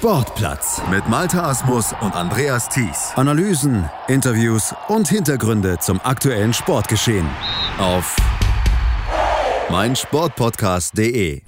Sportplatz 0.00 0.80
mit 0.90 1.06
Malta 1.10 1.50
Asmus 1.50 1.92
und 2.00 2.16
Andreas 2.16 2.70
Thies. 2.70 3.12
Analysen, 3.16 3.90
Interviews 4.08 4.74
und 4.88 5.06
Hintergründe 5.06 5.76
zum 5.78 6.00
aktuellen 6.02 6.54
Sportgeschehen 6.54 7.28
auf 7.78 8.16
meinsportpodcast.de. 9.68 11.42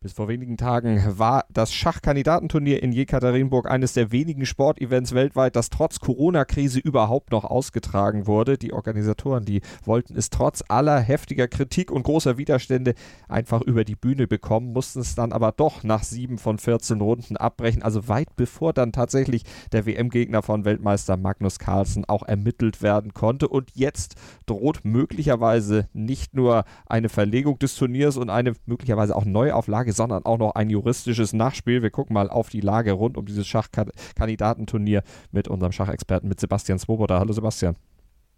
Bis 0.00 0.12
vor 0.12 0.28
wenigen 0.28 0.58
Tagen 0.58 1.02
war 1.18 1.46
das 1.50 1.72
Schachkandidatenturnier 1.72 2.82
in 2.82 2.92
Jekaterinburg 2.92 3.68
eines 3.68 3.94
der 3.94 4.12
wenigen 4.12 4.44
Sportevents 4.44 5.14
weltweit, 5.14 5.56
das 5.56 5.70
trotz 5.70 6.00
Corona-Krise 6.00 6.80
überhaupt 6.80 7.32
noch 7.32 7.44
ausgetragen 7.44 8.26
wurde. 8.26 8.58
Die 8.58 8.74
Organisatoren, 8.74 9.46
die 9.46 9.62
wollten 9.84 10.14
es 10.16 10.28
trotz 10.28 10.62
aller 10.68 11.00
heftiger 11.00 11.48
Kritik 11.48 11.90
und 11.90 12.02
großer 12.02 12.36
Widerstände 12.36 12.94
einfach 13.26 13.62
über 13.62 13.84
die 13.84 13.96
Bühne 13.96 14.26
bekommen, 14.26 14.74
mussten 14.74 15.00
es 15.00 15.14
dann 15.14 15.32
aber 15.32 15.52
doch 15.52 15.82
nach 15.82 16.04
sieben 16.04 16.36
von 16.36 16.58
14 16.58 17.00
Runden 17.00 17.38
abbrechen. 17.38 17.82
Also 17.82 18.06
weit 18.06 18.36
bevor 18.36 18.74
dann 18.74 18.92
tatsächlich 18.92 19.44
der 19.72 19.86
WM-Gegner 19.86 20.42
von 20.42 20.66
Weltmeister 20.66 21.16
Magnus 21.16 21.58
Carlsen 21.58 22.04
auch 22.04 22.22
ermittelt 22.22 22.82
werden 22.82 23.14
konnte. 23.14 23.48
Und 23.48 23.70
jetzt 23.74 24.16
droht 24.44 24.84
möglicherweise 24.84 25.88
nicht 25.94 26.34
nur 26.34 26.64
eine 26.84 27.08
Verlegung 27.08 27.58
des 27.58 27.74
Turniers 27.76 28.18
und 28.18 28.28
eine 28.28 28.52
möglicherweise 28.66 29.16
auch 29.16 29.24
Neuauflage, 29.24 29.85
sondern 29.92 30.24
auch 30.24 30.38
noch 30.38 30.54
ein 30.54 30.70
juristisches 30.70 31.32
Nachspiel. 31.32 31.82
Wir 31.82 31.90
gucken 31.90 32.14
mal 32.14 32.28
auf 32.30 32.48
die 32.48 32.60
Lage 32.60 32.92
rund 32.92 33.16
um 33.16 33.26
dieses 33.26 33.46
Schachkandidatenturnier 33.46 35.02
mit 35.32 35.48
unserem 35.48 35.72
Schachexperten, 35.72 36.28
mit 36.28 36.40
Sebastian 36.40 36.78
Swoboda. 36.78 37.18
Hallo 37.18 37.32
Sebastian. 37.32 37.76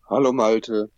Hallo 0.09 0.33
Malte. 0.33 0.91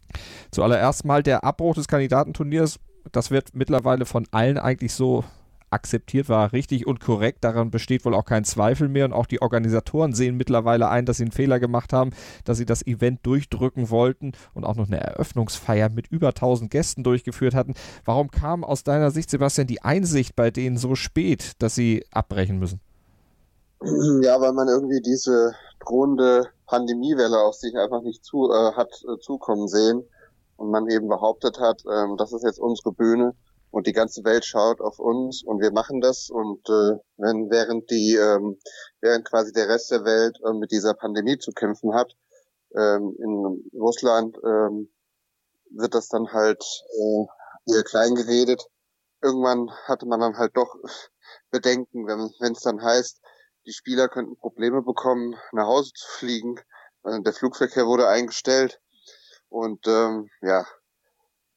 Zuallererst 0.51 1.05
mal 1.05 1.23
der 1.23 1.45
Abbruch 1.45 1.75
des 1.75 1.89
Kandidatenturniers. 1.89 2.79
Das 3.13 3.31
wird 3.31 3.55
mittlerweile 3.55 4.07
von 4.07 4.27
allen 4.31 4.59
eigentlich 4.59 4.93
so 4.93 5.25
akzeptiert 5.71 6.29
war, 6.29 6.53
richtig 6.53 6.87
und 6.87 7.01
korrekt. 7.01 7.45
Daran 7.45 7.71
besteht 7.71 8.05
wohl 8.05 8.15
auch 8.15 8.25
kein 8.25 8.45
Zweifel 8.45 8.89
mehr. 8.89 9.05
Und 9.05 9.13
auch 9.13 9.27
die 9.27 9.41
Organisatoren 9.41 10.13
sehen 10.13 10.37
mittlerweile 10.37 10.89
ein, 10.89 11.07
dass 11.07 11.19
sie 11.19 11.25
einen 11.25 11.33
Fehler 11.33 11.61
gemacht 11.61 11.93
haben, 11.93 12.11
dass 12.45 12.59
sie 12.59 12.67
das 12.67 12.87
Event 12.87 13.21
durchdrücken 13.25 13.91
wollten 13.91 14.33
und 14.55 14.65
auch 14.65 14.77
noch 14.77 14.89
eine 14.89 15.01
Eröffnungsfeier 15.01 15.89
mit 15.89 16.09
über 16.09 16.29
1000 16.29 16.71
Gästen 16.71 17.05
durchgeführt 17.05 17.55
hatten. 17.55 17.75
Warum 18.05 18.31
kam 18.31 18.65
aus 18.65 18.85
deiner 18.85 19.11
Sicht, 19.11 19.31
Sebastian, 19.31 19.67
die 19.67 19.83
Einsicht 19.83 20.37
bei 20.37 20.51
denen 20.51 20.77
so 20.77 20.95
spät, 20.95 21.53
dass 21.61 21.75
sie 21.75 22.05
abbrechen 22.11 22.59
müssen? 22.59 22.81
Ja, 24.23 24.39
weil 24.41 24.53
man 24.53 24.69
irgendwie 24.69 25.01
diese 25.01 25.55
drohende 25.81 26.49
Pandemiewelle 26.67 27.39
auf 27.39 27.55
sich 27.55 27.75
einfach 27.77 28.03
nicht 28.03 28.23
zu, 28.25 28.51
äh, 28.51 28.73
hat 28.73 28.91
äh, 29.09 29.19
zukommen 29.21 29.69
sehen 29.69 30.05
und 30.57 30.71
man 30.71 30.89
eben 30.91 31.09
behauptet 31.09 31.59
hat, 31.59 31.83
äh, 31.87 32.17
das 32.19 32.33
ist 32.33 32.45
jetzt 32.45 32.61
unsere 32.61 32.93
Bühne 32.93 33.35
und 33.71 33.87
die 33.87 33.93
ganze 33.93 34.25
Welt 34.25 34.45
schaut 34.45 34.81
auf 34.81 34.99
uns 34.99 35.43
und 35.45 35.61
wir 35.61 35.73
machen 35.73 36.01
das. 36.01 36.29
Und 36.31 36.69
äh, 36.69 36.99
wenn 37.17 37.51
während 37.51 37.91
die 37.91 38.17
ähm, 38.17 38.59
während 39.01 39.29
quasi 39.29 39.53
der 39.53 39.69
Rest 39.69 39.91
der 39.91 40.05
Welt 40.05 40.39
äh, 40.45 40.53
mit 40.53 40.71
dieser 40.71 40.95
Pandemie 40.95 41.39
zu 41.39 41.53
kämpfen 41.53 41.95
hat 41.95 42.15
ähm, 42.77 43.17
in 43.19 43.71
Russland 43.81 44.37
ähm, 44.45 44.93
wird 45.73 45.95
das 45.95 46.09
dann 46.09 46.33
halt 46.33 46.63
äh, 46.63 47.75
eher 47.75 47.85
klein 47.85 48.15
geredet. 48.15 48.65
Irgendwann 49.23 49.71
hatte 49.87 50.07
man 50.07 50.21
dann 50.21 50.37
halt 50.37 50.57
doch 50.57 50.75
Bedenken 51.51 52.07
wenn 52.07 52.53
es 52.53 52.61
dann 52.61 52.83
heißt 52.83 53.21
die 53.67 53.73
Spieler 53.73 54.09
könnten 54.09 54.37
Probleme 54.37 54.83
bekommen 54.83 55.37
nach 55.53 55.67
Hause 55.67 55.93
zu 55.95 56.09
fliegen. 56.19 56.57
Äh, 57.05 57.21
der 57.23 57.33
Flugverkehr 57.33 57.87
wurde 57.87 58.09
eingestellt. 58.09 58.81
Und 59.49 59.87
ähm, 59.87 60.29
ja 60.43 60.65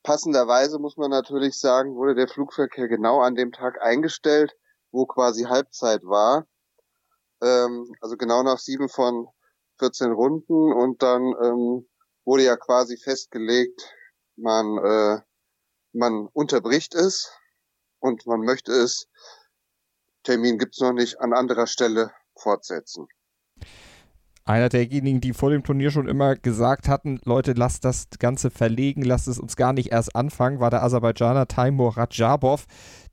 Passenderweise 0.03 0.79
muss 0.79 0.97
man 0.97 1.09
natürlich 1.09 1.57
sagen, 1.57 1.95
wurde 1.95 2.13
der 2.13 2.27
Flugverkehr 2.27 2.89
genau 2.89 3.21
an 3.21 3.35
dem 3.35 3.53
Tag 3.53 3.81
eingestellt, 3.81 4.53
wo 4.91 5.05
quasi 5.05 5.43
Halbzeit 5.43 6.03
war. 6.03 6.45
Ähm, 7.41 7.89
also 8.01 8.17
genau 8.17 8.43
nach 8.43 8.59
sieben 8.59 8.89
von 8.89 9.27
14 9.79 10.11
Runden 10.11 10.73
und 10.73 11.01
dann 11.01 11.23
ähm, 11.41 11.89
wurde 12.25 12.43
ja 12.43 12.57
quasi 12.57 12.97
festgelegt, 12.97 13.93
man, 14.35 14.77
äh, 14.77 15.21
man 15.93 16.27
unterbricht 16.33 16.95
es 16.95 17.31
und 17.99 18.25
man 18.27 18.41
möchte 18.41 18.73
es, 18.73 19.07
Termin 20.23 20.57
gibt's 20.57 20.79
noch 20.79 20.93
nicht, 20.93 21.19
an 21.19 21.33
anderer 21.33 21.67
Stelle 21.67 22.11
fortsetzen 22.35 23.07
einer 24.45 24.69
derjenigen, 24.69 25.21
die 25.21 25.33
vor 25.33 25.49
dem 25.49 25.63
Turnier 25.63 25.91
schon 25.91 26.07
immer 26.07 26.35
gesagt 26.35 26.87
hatten, 26.87 27.19
Leute, 27.23 27.53
lasst 27.53 27.85
das 27.85 28.07
Ganze 28.19 28.49
verlegen, 28.49 29.03
lasst 29.03 29.27
es 29.27 29.39
uns 29.39 29.55
gar 29.55 29.73
nicht 29.73 29.91
erst 29.91 30.15
anfangen, 30.15 30.59
war 30.59 30.69
der 30.69 30.83
Aserbaidschaner 30.83 31.47
Taimur 31.47 31.97
Rajabov, 31.97 32.65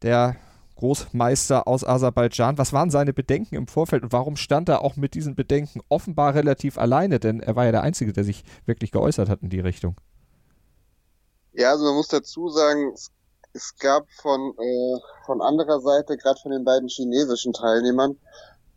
der 0.02 0.36
Großmeister 0.80 1.68
aus 1.68 1.84
Aserbaidschan. 1.84 2.56
Was 2.56 2.72
waren 2.72 2.90
seine 2.90 3.12
Bedenken 3.12 3.54
im 3.54 3.66
Vorfeld 3.66 4.02
und 4.02 4.12
warum 4.12 4.36
stand 4.36 4.68
er 4.70 4.82
auch 4.82 4.96
mit 4.96 5.14
diesen 5.14 5.34
Bedenken 5.34 5.82
offenbar 5.90 6.34
relativ 6.34 6.78
alleine? 6.78 7.20
Denn 7.20 7.40
er 7.40 7.54
war 7.54 7.66
ja 7.66 7.72
der 7.72 7.82
Einzige, 7.82 8.14
der 8.14 8.24
sich 8.24 8.44
wirklich 8.64 8.90
geäußert 8.90 9.28
hat 9.28 9.42
in 9.42 9.50
die 9.50 9.60
Richtung. 9.60 9.96
Ja, 11.52 11.72
also 11.72 11.84
man 11.84 11.96
muss 11.96 12.08
dazu 12.08 12.48
sagen, 12.48 12.94
es, 13.52 13.76
gab 13.78 14.10
von, 14.22 14.54
äh, 14.58 14.98
von 15.26 15.42
anderer 15.42 15.80
Seite, 15.80 16.16
gerade 16.16 16.40
von 16.40 16.52
den 16.52 16.64
beiden 16.64 16.88
chinesischen 16.88 17.52
Teilnehmern, 17.52 18.16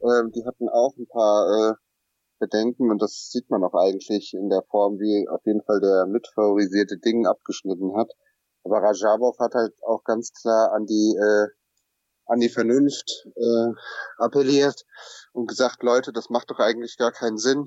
äh, 0.01 0.29
die 0.35 0.43
hatten 0.45 0.67
auch 0.67 0.91
ein 0.97 1.07
paar 1.07 1.71
äh, 1.71 1.73
bedenken 2.43 2.91
und 2.91 3.01
das 3.01 3.29
sieht 3.31 3.49
man 3.49 3.63
auch 3.63 3.73
eigentlich 3.73 4.33
in 4.33 4.49
der 4.49 4.63
Form, 4.69 4.99
wie 4.99 5.27
auf 5.29 5.41
jeden 5.45 5.63
Fall 5.63 5.79
der 5.79 6.05
mitfavorisierte 6.05 6.97
Ding 6.97 7.25
abgeschnitten 7.25 7.95
hat. 7.95 8.11
Aber 8.63 8.79
Rajabov 8.79 9.37
hat 9.39 9.53
halt 9.55 9.73
auch 9.81 10.03
ganz 10.03 10.31
klar 10.33 10.73
an 10.73 10.85
die 10.85 11.15
äh, 11.15 11.47
an 12.25 12.39
die 12.39 12.49
Vernunft 12.49 13.27
äh, 13.35 13.71
appelliert 14.17 14.85
und 15.33 15.47
gesagt, 15.47 15.83
Leute, 15.83 16.13
das 16.13 16.29
macht 16.29 16.51
doch 16.51 16.59
eigentlich 16.59 16.97
gar 16.97 17.11
keinen 17.11 17.37
Sinn. 17.37 17.65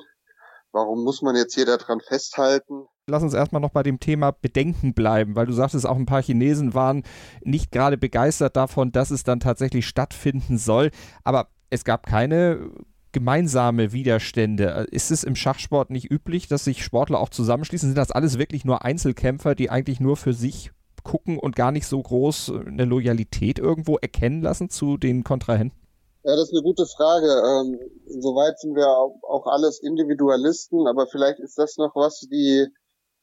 Warum 0.73 1.05
muss 1.05 1.23
man 1.23 1.37
jetzt 1.37 1.55
hier 1.55 1.67
daran 1.67 2.01
festhalten? 2.01 2.87
Lass 3.07 3.23
uns 3.23 3.35
erstmal 3.35 3.63
noch 3.63 3.71
bei 3.71 3.83
dem 3.83 4.01
Thema 4.01 4.33
Bedenken 4.33 4.95
bleiben, 4.95 5.37
weil 5.37 5.47
du 5.47 5.53
sagtest, 5.53 5.87
auch 5.87 5.97
ein 5.97 6.07
paar 6.07 6.23
Chinesen 6.23 6.75
waren 6.75 7.05
nicht 7.43 7.71
gerade 7.71 7.97
begeistert 7.97 8.57
davon, 8.57 8.93
dass 8.93 9.11
es 9.11 9.23
dann 9.23 9.41
tatsächlich 9.41 9.87
stattfinden 9.87 10.59
soll. 10.59 10.91
Aber 11.23 11.49
es 11.71 11.85
gab 11.85 12.07
keine 12.07 12.73
gemeinsame 13.17 13.93
Widerstände. 13.93 14.89
Ist 14.91 15.11
es 15.11 15.25
im 15.25 15.37
Schachsport 15.37 15.89
nicht 15.89 16.11
üblich, 16.11 16.49
dass 16.49 16.65
sich 16.65 16.85
Sportler 16.85 17.19
auch 17.19 17.31
zusammenschließen? 17.31 17.89
Sind 17.89 17.97
das 17.97 18.11
alles 18.11 18.39
wirklich 18.39 18.67
nur 18.67 18.85
Einzelkämpfer, 18.85 19.55
die 19.55 19.71
eigentlich 19.71 20.01
nur 20.01 20.19
für 20.19 20.35
sich 20.35 20.71
gucken 21.03 21.39
und 21.39 21.57
gar 21.57 21.73
nicht 21.73 21.87
so 21.87 22.03
groß 22.03 22.53
eine 22.67 22.85
Loyalität 22.85 23.59
irgendwo 23.59 23.97
erkennen 23.97 24.43
lassen 24.43 24.69
zu 24.69 24.99
den 24.99 25.25
Kontrahenten? 25.25 25.79
Ja, 26.25 26.37
das 26.37 26.51
ist 26.51 26.53
eine 26.53 26.63
gute 26.63 26.85
Frage. 26.85 27.27
Ähm, 27.27 27.81
soweit 28.21 28.61
sind 28.61 28.75
wir 28.75 28.87
auch 28.87 29.47
alles 29.47 29.81
Individualisten, 29.83 30.87
aber 30.87 31.07
vielleicht 31.07 31.39
ist 31.39 31.57
das 31.57 31.79
noch 31.79 31.97
was, 31.97 32.21
die, 32.31 32.67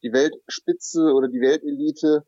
die 0.02 0.12
Weltspitze 0.12 1.14
oder 1.14 1.28
die 1.28 1.40
Weltelite 1.40 2.24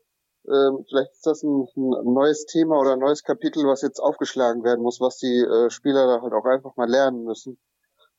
ähm, 0.48 0.84
vielleicht 0.88 1.12
ist 1.12 1.26
das 1.26 1.42
ein, 1.42 1.66
ein, 1.76 2.12
neues 2.12 2.46
Thema 2.46 2.78
oder 2.78 2.92
ein 2.92 3.00
neues 3.00 3.22
Kapitel, 3.22 3.64
was 3.66 3.82
jetzt 3.82 3.98
aufgeschlagen 3.98 4.64
werden 4.64 4.82
muss, 4.82 5.00
was 5.00 5.18
die 5.18 5.40
äh, 5.40 5.70
Spieler 5.70 6.06
da 6.06 6.22
halt 6.22 6.32
auch 6.32 6.44
einfach 6.44 6.76
mal 6.76 6.88
lernen 6.88 7.24
müssen. 7.24 7.58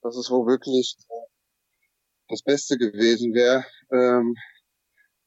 Das 0.01 0.17
ist 0.17 0.29
wo 0.29 0.45
wirklich 0.45 0.97
das 2.27 2.43
Beste 2.43 2.77
gewesen 2.77 3.33
wäre, 3.33 3.65
ähm, 3.91 4.35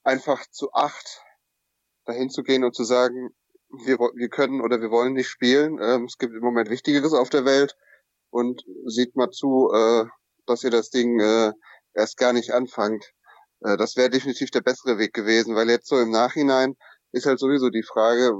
einfach 0.04 0.44
zu 0.50 0.72
acht 0.72 1.22
dahin 2.04 2.30
zu 2.30 2.42
gehen 2.42 2.64
und 2.64 2.74
zu 2.74 2.84
sagen, 2.84 3.30
wir, 3.84 3.98
wir 3.98 4.28
können 4.28 4.60
oder 4.60 4.80
wir 4.80 4.90
wollen 4.90 5.14
nicht 5.14 5.28
spielen. 5.28 5.78
Ähm, 5.80 6.04
es 6.04 6.18
gibt 6.18 6.34
im 6.34 6.40
Moment 6.40 6.70
Wichtigeres 6.70 7.12
auf 7.12 7.30
der 7.30 7.44
Welt 7.44 7.76
und 8.30 8.62
sieht 8.86 9.16
mal 9.16 9.30
zu, 9.30 9.70
äh, 9.72 10.04
dass 10.46 10.64
ihr 10.64 10.70
das 10.70 10.90
Ding 10.90 11.20
äh, 11.20 11.52
erst 11.94 12.16
gar 12.16 12.32
nicht 12.32 12.52
anfangt. 12.52 13.12
Äh, 13.60 13.76
das 13.76 13.96
wäre 13.96 14.10
definitiv 14.10 14.50
der 14.50 14.62
bessere 14.62 14.98
Weg 14.98 15.12
gewesen, 15.12 15.54
weil 15.54 15.70
jetzt 15.70 15.88
so 15.88 15.98
im 15.98 16.10
Nachhinein 16.10 16.76
ist 17.12 17.26
halt 17.26 17.38
sowieso 17.38 17.70
die 17.70 17.82
Frage, 17.82 18.32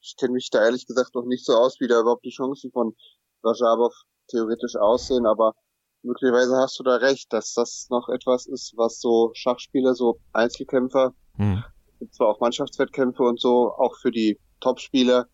ich 0.00 0.16
kenne 0.18 0.32
mich 0.32 0.50
da 0.50 0.64
ehrlich 0.64 0.86
gesagt 0.86 1.14
noch 1.14 1.24
nicht 1.24 1.44
so 1.44 1.54
aus, 1.54 1.80
wie 1.80 1.88
da 1.88 2.00
überhaupt 2.00 2.24
die 2.24 2.30
Chancen 2.30 2.70
von 2.72 2.94
Rajabov 3.42 3.94
theoretisch 4.28 4.76
aussehen, 4.76 5.26
aber 5.26 5.54
möglicherweise 6.02 6.56
hast 6.56 6.78
du 6.78 6.82
da 6.82 6.96
recht, 6.96 7.32
dass 7.32 7.54
das 7.54 7.86
noch 7.90 8.08
etwas 8.08 8.46
ist, 8.46 8.72
was 8.76 9.00
so 9.00 9.30
Schachspieler, 9.34 9.94
so 9.94 10.18
Einzelkämpfer, 10.32 11.12
hm. 11.36 11.62
zwar 12.12 12.28
auch 12.28 12.40
Mannschaftswettkämpfe 12.40 13.22
und 13.22 13.40
so, 13.40 13.72
auch 13.72 13.96
für 14.00 14.10
die 14.10 14.38
Topspieler, 14.60 15.26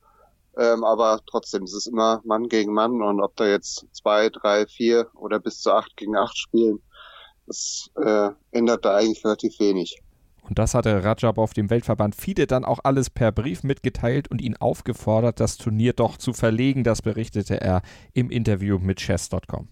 ähm, 0.56 0.84
aber 0.84 1.20
trotzdem, 1.26 1.64
es 1.64 1.74
ist 1.74 1.86
immer 1.86 2.22
Mann 2.24 2.48
gegen 2.48 2.72
Mann 2.72 3.02
und 3.02 3.20
ob 3.20 3.36
da 3.36 3.46
jetzt 3.46 3.86
zwei, 3.92 4.30
drei, 4.30 4.66
vier 4.66 5.08
oder 5.14 5.38
bis 5.38 5.60
zu 5.60 5.72
acht 5.72 5.96
gegen 5.96 6.16
acht 6.16 6.36
spielen, 6.36 6.82
das 7.46 7.90
äh, 8.02 8.30
ändert 8.50 8.84
da 8.84 8.96
eigentlich 8.96 9.24
relativ 9.24 9.58
wenig. 9.60 10.00
Und 10.48 10.58
das 10.58 10.74
hatte 10.74 11.04
Rajab 11.04 11.38
auf 11.38 11.52
dem 11.52 11.70
Weltverband 11.70 12.14
FIDE 12.14 12.46
dann 12.46 12.64
auch 12.64 12.80
alles 12.84 13.10
per 13.10 13.32
Brief 13.32 13.62
mitgeteilt 13.62 14.28
und 14.28 14.40
ihn 14.40 14.56
aufgefordert, 14.56 15.40
das 15.40 15.56
Turnier 15.56 15.92
doch 15.92 16.16
zu 16.16 16.32
verlegen. 16.32 16.84
Das 16.84 17.02
berichtete 17.02 17.60
er 17.60 17.82
im 18.12 18.30
Interview 18.30 18.78
mit 18.78 18.98
chess.com. 18.98 19.68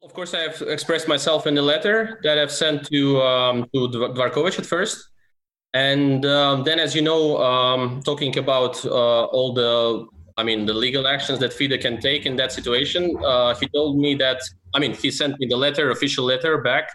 Of 0.00 0.14
course, 0.14 0.36
I 0.36 0.48
have 0.48 0.64
expressed 0.70 1.08
myself 1.08 1.46
in 1.46 1.58
a 1.58 1.62
letter 1.62 2.18
that 2.22 2.38
I've 2.38 2.52
sent 2.52 2.86
to 2.90 3.20
um, 3.20 3.66
to 3.72 3.88
Dvarkovich 3.88 4.56
at 4.58 4.64
first, 4.64 5.10
and 5.72 6.24
um, 6.24 6.64
then, 6.64 6.78
as 6.78 6.94
you 6.94 7.02
know, 7.02 7.38
um, 7.38 8.00
talking 8.04 8.36
about 8.38 8.84
uh, 8.84 9.24
all 9.32 9.52
the 9.52 10.06
I 10.38 10.44
mean, 10.44 10.66
the 10.66 10.74
legal 10.74 11.06
actions 11.06 11.38
that 11.38 11.52
FIDE 11.52 11.80
can 11.80 11.98
take 11.98 12.26
in 12.26 12.36
that 12.36 12.52
situation. 12.52 13.16
Uh, 13.24 13.54
he 13.54 13.68
told 13.68 13.98
me 13.98 14.14
that, 14.16 14.42
I 14.74 14.78
mean, 14.78 14.92
he 14.92 15.10
sent 15.10 15.38
me 15.40 15.46
the 15.46 15.56
letter, 15.56 15.90
official 15.90 16.26
letter 16.26 16.58
back, 16.58 16.90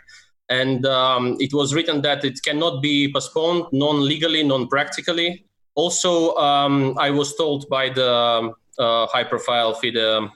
and 0.51 0.85
um, 0.85 1.37
it 1.39 1.53
was 1.53 1.73
written 1.73 2.01
that 2.01 2.25
it 2.25 2.43
cannot 2.43 2.81
be 2.81 3.11
postponed 3.11 3.65
non 3.71 4.05
legally, 4.05 4.43
non 4.43 4.67
practically. 4.67 5.45
Also, 5.75 6.35
um, 6.35 6.97
I 6.99 7.09
was 7.09 7.35
told 7.37 7.69
by 7.69 7.89
the 7.89 8.53
uh, 8.77 9.07
high 9.07 9.23
profile 9.23 9.73
FIDE 9.73 10.29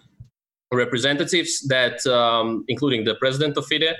representatives 0.71 1.67
that, 1.67 2.05
um, 2.07 2.63
including 2.69 3.03
the 3.03 3.15
president 3.15 3.57
of 3.57 3.65
FIDE, 3.67 3.93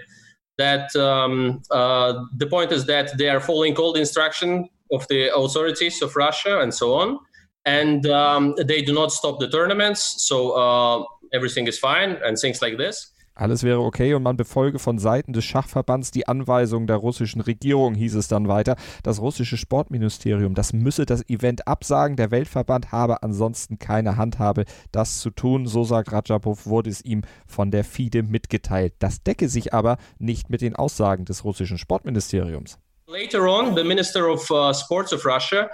that 0.57 0.95
um, 0.95 1.62
uh, 1.69 2.23
the 2.38 2.47
point 2.47 2.71
is 2.71 2.85
that 2.85 3.17
they 3.17 3.27
are 3.27 3.41
following 3.41 3.75
all 3.75 3.91
the 3.91 4.00
instruction 4.00 4.69
of 4.94 5.06
the 5.09 5.35
authorities 5.35 6.01
of 6.01 6.15
Russia 6.15 6.62
and 6.62 6.73
so 6.73 6.94
on, 6.94 7.19
and 7.65 8.07
um, 8.07 8.56
they 8.65 8.81
do 8.81 8.94
not 8.94 9.12
stop 9.12 9.39
the 9.41 9.50
tournaments, 9.50 10.25
so 10.25 10.51
uh, 10.51 11.03
everything 11.33 11.67
is 11.67 11.77
fine 11.77 12.12
and 12.23 12.38
things 12.38 12.62
like 12.62 12.77
this. 12.77 13.12
Alles 13.36 13.64
wäre 13.64 13.82
okay 13.82 14.14
und 14.14 14.24
man 14.24 14.38
befolge 14.38 14.80
von 14.80 14.98
Seiten 14.98 15.34
des 15.34 15.44
Schachverbands 15.44 16.12
die 16.12 16.26
Anweisungen 16.26 16.88
der 16.88 16.96
russischen 16.96 17.42
Regierung, 17.42 17.94
hieß 17.94 18.16
es 18.16 18.30
dann 18.30 18.48
weiter. 18.48 18.78
Das 19.04 19.20
russische 19.20 19.58
Sportministerium, 19.58 20.56
das 20.56 20.72
müsse 20.72 21.06
das 21.06 21.28
Event 21.28 21.68
absagen. 21.68 22.16
Der 22.16 22.32
Weltverband 22.32 22.94
habe 22.94 23.24
ansonsten 23.24 23.78
keine 23.78 24.16
Handhabe, 24.16 24.64
das 24.94 25.20
zu 25.20 25.32
tun. 25.32 25.68
So 25.68 25.84
sagt 25.84 26.14
Rajapow, 26.14 26.66
wurde 26.66 26.90
es 26.90 27.04
ihm 27.04 27.24
von 27.46 27.72
der 27.72 27.84
FIDE 27.84 28.24
mitgeteilt. 28.24 28.94
Das 29.00 29.22
decke 29.22 29.50
sich 29.50 29.74
aber 29.74 29.98
nicht 30.18 30.50
mit 30.50 30.62
den 30.62 30.78
Aussagen 30.78 31.26
des 31.26 31.44
russischen 31.44 31.78
Sportministeriums. 31.78 32.80
Later 33.08 33.42
on, 33.42 33.76
the 33.76 33.84
Minister 33.84 34.32
of 34.32 34.50
uh, 34.50 34.74
Sports 34.74 35.12
of 35.12 35.26
Russia 35.26 35.70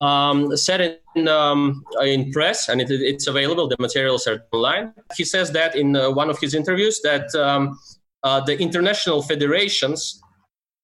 um, 0.00 0.56
said 0.56 0.98
in, 1.14 1.28
um, 1.28 1.84
in 2.02 2.30
press, 2.32 2.68
and 2.68 2.80
it, 2.80 2.90
it's 2.90 3.26
available, 3.26 3.68
the 3.68 3.76
materials 3.78 4.26
are 4.26 4.42
online. 4.52 4.92
He 5.16 5.24
says 5.24 5.50
that 5.52 5.76
in 5.76 5.96
uh, 5.96 6.10
one 6.10 6.30
of 6.30 6.38
his 6.38 6.54
interviews 6.54 7.00
that 7.02 7.34
um, 7.34 7.78
uh, 8.22 8.40
the 8.40 8.58
international 8.58 9.22
federations, 9.22 10.20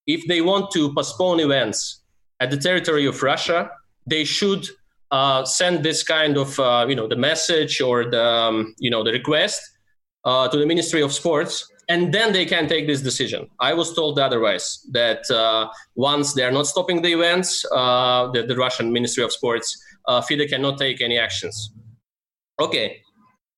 if 0.05 0.25
they 0.27 0.41
want 0.41 0.71
to 0.71 0.93
postpone 0.93 1.39
events 1.39 2.01
at 2.39 2.51
the 2.51 2.57
territory 2.57 3.05
of 3.05 3.21
Russia, 3.23 3.69
they 4.05 4.23
should 4.23 4.67
uh, 5.11 5.43
send 5.45 5.83
this 5.83 6.03
kind 6.03 6.37
of, 6.37 6.59
uh, 6.59 6.85
you 6.87 6.95
know, 6.95 7.07
the 7.07 7.15
message 7.15 7.81
or 7.81 8.09
the, 8.09 8.23
um, 8.23 8.75
you 8.77 8.89
know, 8.89 9.03
the 9.03 9.11
request 9.11 9.61
uh, 10.25 10.47
to 10.47 10.57
the 10.57 10.65
Ministry 10.65 11.01
of 11.01 11.13
Sports 11.13 11.71
and 11.89 12.13
then 12.13 12.33
they 12.33 12.45
can 12.45 12.67
take 12.67 12.85
this 12.85 13.01
decision. 13.01 13.47
I 13.59 13.73
was 13.73 13.93
told 13.93 14.19
otherwise 14.19 14.85
that 14.91 15.29
uh, 15.31 15.69
once 15.95 16.33
they 16.33 16.43
are 16.43 16.51
not 16.51 16.67
stopping 16.67 17.01
the 17.01 17.13
events, 17.13 17.65
uh, 17.71 18.29
the, 18.31 18.43
the, 18.43 18.55
Russian 18.55 18.91
Ministry 18.91 19.23
of 19.23 19.31
Sports, 19.31 19.81
uh, 20.07 20.21
FIDE 20.21 20.49
cannot 20.49 20.77
take 20.77 21.01
any 21.01 21.17
actions. 21.17 21.71
Okay, 22.59 23.01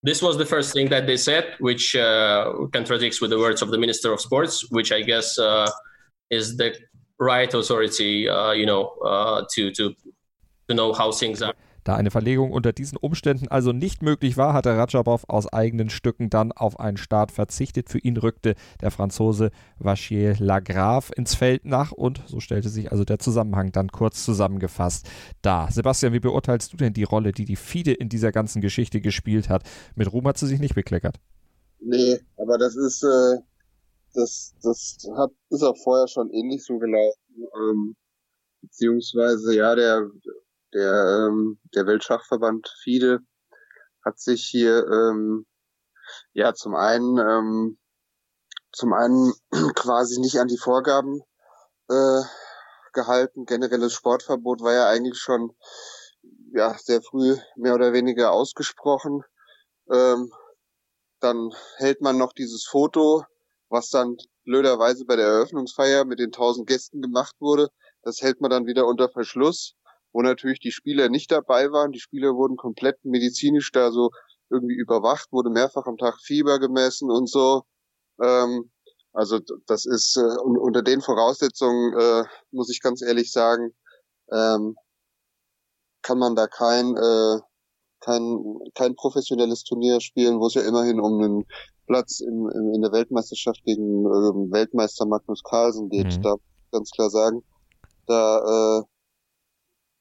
this 0.03 0.21
was 0.21 0.37
the 0.37 0.45
first 0.45 0.73
thing 0.73 0.89
that 0.89 1.07
they 1.07 1.17
said, 1.17 1.55
which 1.59 1.95
uh, 1.95 2.53
contradicts 2.71 3.19
with 3.19 3.31
the 3.31 3.39
words 3.39 3.61
of 3.61 3.71
the 3.71 3.77
Minister 3.77 4.13
of 4.13 4.21
Sports, 4.21 4.69
which 4.69 4.91
I 4.91 5.01
guess 5.01 5.39
uh, 5.39 5.69
is 6.29 6.55
the 6.57 6.75
right 7.19 7.51
authority, 7.51 8.29
uh, 8.29 8.51
you 8.51 8.65
know, 8.65 9.45
to 9.55 9.71
to 9.71 9.95
to 10.67 10.75
know 10.75 10.93
how 10.93 11.11
things 11.11 11.41
are. 11.41 11.53
Da 11.83 11.95
eine 11.95 12.11
Verlegung 12.11 12.51
unter 12.51 12.73
diesen 12.73 12.97
Umständen 12.97 13.47
also 13.47 13.71
nicht 13.71 14.01
möglich 14.01 14.37
war, 14.37 14.53
hatte 14.53 14.75
Rajabow 14.75 15.21
aus 15.27 15.51
eigenen 15.51 15.89
Stücken 15.89 16.29
dann 16.29 16.51
auf 16.51 16.79
einen 16.79 16.97
Start 16.97 17.31
verzichtet. 17.31 17.89
Für 17.89 17.99
ihn 17.99 18.17
rückte 18.17 18.55
der 18.81 18.91
Franzose 18.91 19.51
Vachier 19.77 20.35
Lagrave 20.39 21.13
ins 21.15 21.35
Feld 21.35 21.65
nach 21.65 21.91
und 21.91 22.21
so 22.27 22.39
stellte 22.39 22.69
sich 22.69 22.91
also 22.91 23.03
der 23.03 23.19
Zusammenhang 23.19 23.71
dann 23.71 23.89
kurz 23.89 24.23
zusammengefasst 24.25 25.09
dar. 25.41 25.71
Sebastian, 25.71 26.13
wie 26.13 26.19
beurteilst 26.19 26.73
du 26.73 26.77
denn 26.77 26.93
die 26.93 27.03
Rolle, 27.03 27.31
die 27.31 27.45
die 27.45 27.55
FIDE 27.55 27.93
in 27.93 28.09
dieser 28.09 28.31
ganzen 28.31 28.61
Geschichte 28.61 29.01
gespielt 29.01 29.49
hat? 29.49 29.63
Mit 29.95 30.11
Ruhm 30.11 30.27
hat 30.27 30.37
sie 30.37 30.47
sich 30.47 30.59
nicht 30.59 30.75
bekleckert. 30.75 31.19
Nee, 31.79 32.19
aber 32.37 32.57
das 32.57 32.75
ist, 32.75 33.03
äh, 33.03 33.37
das, 34.13 34.53
das 34.61 34.97
hat, 35.15 35.31
ist 35.49 35.63
auch 35.63 35.77
vorher 35.77 36.07
schon 36.07 36.29
ähnlich 36.31 36.63
so 36.63 36.77
gelaufen. 36.77 37.21
Ähm, 37.37 37.95
beziehungsweise, 38.61 39.55
ja, 39.55 39.75
der 39.75 40.09
der, 40.73 41.27
ähm, 41.29 41.59
der 41.75 41.85
Weltschachverband 41.85 42.69
FIDE 42.83 43.19
hat 44.03 44.19
sich 44.19 44.45
hier 44.45 44.87
ähm, 44.87 45.45
ja 46.33 46.53
zum 46.53 46.75
einen 46.75 47.17
ähm, 47.17 47.79
zum 48.71 48.93
einen 48.93 49.33
quasi 49.75 50.19
nicht 50.19 50.39
an 50.39 50.47
die 50.47 50.57
Vorgaben 50.57 51.21
äh, 51.89 52.21
gehalten. 52.93 53.45
Generelles 53.45 53.93
Sportverbot 53.93 54.61
war 54.61 54.73
ja 54.73 54.87
eigentlich 54.87 55.17
schon 55.17 55.51
ja 56.53 56.75
sehr 56.77 57.01
früh 57.01 57.37
mehr 57.55 57.75
oder 57.75 57.93
weniger 57.93 58.31
ausgesprochen. 58.31 59.23
Ähm, 59.91 60.31
dann 61.19 61.51
hält 61.77 62.01
man 62.01 62.17
noch 62.17 62.33
dieses 62.33 62.65
Foto, 62.65 63.25
was 63.69 63.89
dann 63.89 64.17
blöderweise 64.45 65.05
bei 65.05 65.15
der 65.15 65.27
Eröffnungsfeier 65.27 66.05
mit 66.05 66.19
den 66.19 66.31
tausend 66.31 66.67
Gästen 66.67 67.01
gemacht 67.01 67.35
wurde. 67.39 67.69
Das 68.01 68.21
hält 68.21 68.39
man 68.39 68.49
dann 68.49 68.65
wieder 68.65 68.87
unter 68.87 69.09
Verschluss 69.09 69.75
wo 70.11 70.21
natürlich 70.21 70.59
die 70.59 70.71
Spieler 70.71 71.09
nicht 71.09 71.31
dabei 71.31 71.71
waren. 71.71 71.91
Die 71.91 71.99
Spieler 71.99 72.35
wurden 72.35 72.57
komplett 72.57 73.03
medizinisch 73.03 73.71
da 73.71 73.91
so 73.91 74.11
irgendwie 74.49 74.75
überwacht, 74.75 75.31
wurde 75.31 75.49
mehrfach 75.49 75.85
am 75.85 75.97
Tag 75.97 76.19
Fieber 76.21 76.59
gemessen 76.59 77.11
und 77.11 77.29
so. 77.29 77.63
Ähm, 78.21 78.71
also 79.13 79.39
das 79.67 79.85
ist 79.85 80.17
äh, 80.17 80.39
unter 80.41 80.81
den 80.81 81.01
Voraussetzungen 81.01 81.93
äh, 81.99 82.23
muss 82.51 82.69
ich 82.69 82.81
ganz 82.81 83.01
ehrlich 83.01 83.31
sagen, 83.31 83.73
ähm, 84.31 84.75
kann 86.01 86.19
man 86.19 86.35
da 86.35 86.47
kein 86.47 86.95
äh, 86.95 87.39
kein 87.99 88.59
kein 88.75 88.95
professionelles 88.95 89.63
Turnier 89.63 89.99
spielen, 89.99 90.39
wo 90.39 90.47
es 90.47 90.53
ja 90.53 90.61
immerhin 90.61 90.99
um 90.99 91.21
einen 91.21 91.45
Platz 91.87 92.19
in, 92.19 92.49
in, 92.51 92.75
in 92.75 92.81
der 92.81 92.91
Weltmeisterschaft 92.91 93.63
gegen 93.63 94.05
äh, 94.05 94.51
Weltmeister 94.51 95.05
Magnus 95.05 95.43
Carlsen 95.43 95.89
geht. 95.89 96.17
Mhm. 96.17 96.21
Da 96.21 96.35
ganz 96.71 96.91
klar 96.91 97.09
sagen, 97.09 97.43
da 98.05 98.79
äh, 98.79 98.83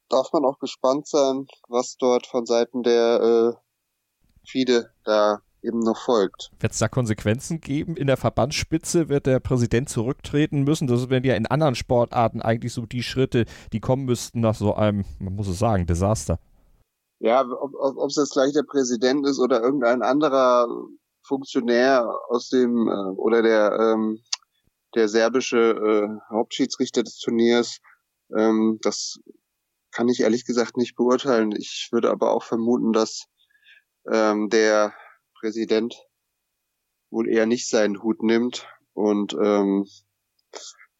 darf 0.09 0.31
man 0.33 0.45
auch 0.45 0.59
gespannt 0.59 1.07
sein, 1.07 1.47
was 1.67 1.97
dort 1.97 2.27
von 2.27 2.45
Seiten 2.45 2.83
der 2.83 3.55
äh, 3.55 4.47
FIDE 4.47 4.91
da 5.03 5.41
eben 5.61 5.79
noch 5.79 5.97
folgt. 5.97 6.51
Wird 6.59 6.71
es 6.71 6.79
da 6.79 6.87
Konsequenzen 6.87 7.59
geben? 7.59 7.97
In 7.97 8.07
der 8.07 8.17
Verbandsspitze 8.17 9.09
wird 9.09 9.25
der 9.25 9.39
Präsident 9.39 9.89
zurücktreten 9.89 10.63
müssen. 10.63 10.87
Das 10.87 11.09
wären 11.09 11.23
ja 11.23 11.35
in 11.35 11.47
anderen 11.47 11.75
Sportarten 11.75 12.41
eigentlich 12.41 12.73
so 12.73 12.85
die 12.85 13.03
Schritte, 13.03 13.45
die 13.73 13.79
kommen 13.79 14.05
müssten 14.05 14.39
nach 14.39 14.55
so 14.55 14.73
einem, 14.75 15.05
man 15.19 15.35
muss 15.35 15.47
es 15.47 15.59
sagen, 15.59 15.85
Desaster. 15.85 16.39
Ja, 17.19 17.45
ob 17.45 18.09
es 18.09 18.15
jetzt 18.15 18.31
gleich 18.31 18.53
der 18.53 18.63
Präsident 18.63 19.27
ist 19.27 19.39
oder 19.39 19.61
irgendein 19.61 20.01
anderer 20.01 20.67
Funktionär 21.21 22.09
aus 22.29 22.49
dem 22.49 22.87
äh, 22.87 23.19
oder 23.19 23.41
der 23.41 23.77
ähm, 23.77 24.19
der 24.95 25.07
serbische 25.07 25.57
äh, 25.57 26.33
Hauptschiedsrichter 26.33 27.03
des 27.03 27.19
Turniers, 27.19 27.79
ähm, 28.35 28.79
das 28.81 29.19
kann 29.91 30.09
ich 30.09 30.21
ehrlich 30.21 30.45
gesagt 30.45 30.77
nicht 30.77 30.95
beurteilen. 30.95 31.51
Ich 31.51 31.89
würde 31.91 32.09
aber 32.09 32.31
auch 32.31 32.43
vermuten, 32.43 32.93
dass 32.93 33.25
ähm, 34.11 34.49
der 34.49 34.93
Präsident 35.39 35.95
wohl 37.09 37.29
eher 37.29 37.45
nicht 37.45 37.69
seinen 37.69 38.01
Hut 38.01 38.21
nimmt 38.21 38.67
und 38.93 39.33
ähm, 39.33 39.87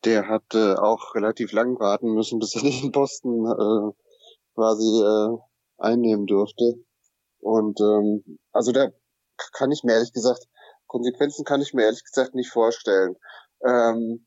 der 0.05 0.27
hat 0.27 0.53
äh, 0.53 0.75
auch 0.75 1.13
relativ 1.15 1.51
lang 1.51 1.79
warten 1.79 2.13
müssen, 2.13 2.39
bis 2.39 2.55
er 2.55 2.61
den 2.81 2.91
Posten 2.91 3.45
äh, 3.45 3.91
quasi 4.55 5.01
äh, 5.03 5.37
einnehmen 5.77 6.25
durfte. 6.25 6.75
Und 7.39 7.79
ähm, 7.79 8.39
also 8.51 8.71
da 8.71 8.89
kann 9.53 9.71
ich 9.71 9.83
mir 9.83 9.93
ehrlich 9.93 10.13
gesagt, 10.13 10.47
Konsequenzen 10.87 11.45
kann 11.45 11.61
ich 11.61 11.73
mir 11.73 11.83
ehrlich 11.83 12.03
gesagt 12.03 12.35
nicht 12.35 12.49
vorstellen. 12.49 13.15
Ähm, 13.65 14.25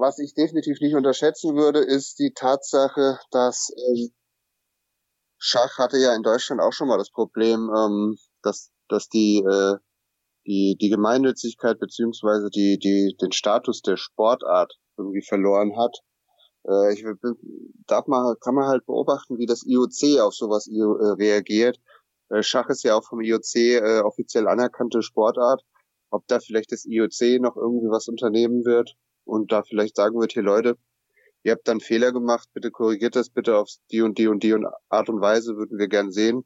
was 0.00 0.18
ich 0.18 0.34
definitiv 0.34 0.80
nicht 0.80 0.94
unterschätzen 0.94 1.54
würde, 1.56 1.80
ist 1.80 2.18
die 2.18 2.32
Tatsache, 2.34 3.18
dass 3.30 3.70
ähm, 3.76 4.10
Schach 5.38 5.78
hatte 5.78 5.98
ja 5.98 6.14
in 6.14 6.22
Deutschland 6.22 6.60
auch 6.60 6.72
schon 6.72 6.88
mal 6.88 6.98
das 6.98 7.10
Problem, 7.10 7.70
ähm, 7.74 8.18
dass, 8.42 8.70
dass 8.88 9.08
die, 9.08 9.38
äh, 9.38 9.76
die, 10.46 10.76
die 10.80 10.88
Gemeinnützigkeit 10.88 11.78
beziehungsweise 11.78 12.50
die, 12.50 12.78
die, 12.78 13.16
den 13.20 13.32
Status 13.32 13.82
der 13.82 13.96
Sportart 13.96 14.74
irgendwie 14.96 15.22
verloren 15.22 15.76
hat. 15.78 15.98
Äh, 16.68 16.94
ich 16.94 17.04
darf 17.86 18.06
mal, 18.06 18.36
kann 18.36 18.54
man 18.54 18.68
halt 18.68 18.84
beobachten, 18.86 19.38
wie 19.38 19.46
das 19.46 19.64
IOC 19.66 20.20
auf 20.20 20.34
sowas 20.34 20.66
äh, 20.66 20.82
reagiert. 21.22 21.78
Äh, 22.28 22.42
Schach 22.42 22.68
ist 22.68 22.84
ja 22.84 22.96
auch 22.96 23.04
vom 23.04 23.20
IOC 23.20 23.54
äh, 23.56 24.00
offiziell 24.00 24.48
anerkannte 24.48 25.02
Sportart. 25.02 25.62
Ob 26.10 26.26
da 26.26 26.40
vielleicht 26.40 26.72
das 26.72 26.84
IOC 26.84 27.40
noch 27.40 27.56
irgendwie 27.56 27.88
was 27.88 28.08
unternehmen 28.08 28.64
wird, 28.64 28.96
und 29.30 29.52
da 29.52 29.62
vielleicht 29.62 29.96
sagen 29.96 30.20
wird, 30.20 30.32
hier 30.32 30.42
Leute, 30.42 30.76
ihr 31.42 31.52
habt 31.52 31.68
dann 31.68 31.80
Fehler 31.80 32.12
gemacht, 32.12 32.48
bitte 32.52 32.70
korrigiert 32.70 33.16
das 33.16 33.30
bitte 33.30 33.56
auf 33.56 33.70
die 33.90 34.02
und 34.02 34.18
die 34.18 34.28
und 34.28 34.42
die 34.42 34.52
und 34.52 34.66
Art 34.88 35.08
und 35.08 35.20
Weise, 35.20 35.56
würden 35.56 35.78
wir 35.78 35.88
gern 35.88 36.10
sehen. 36.10 36.42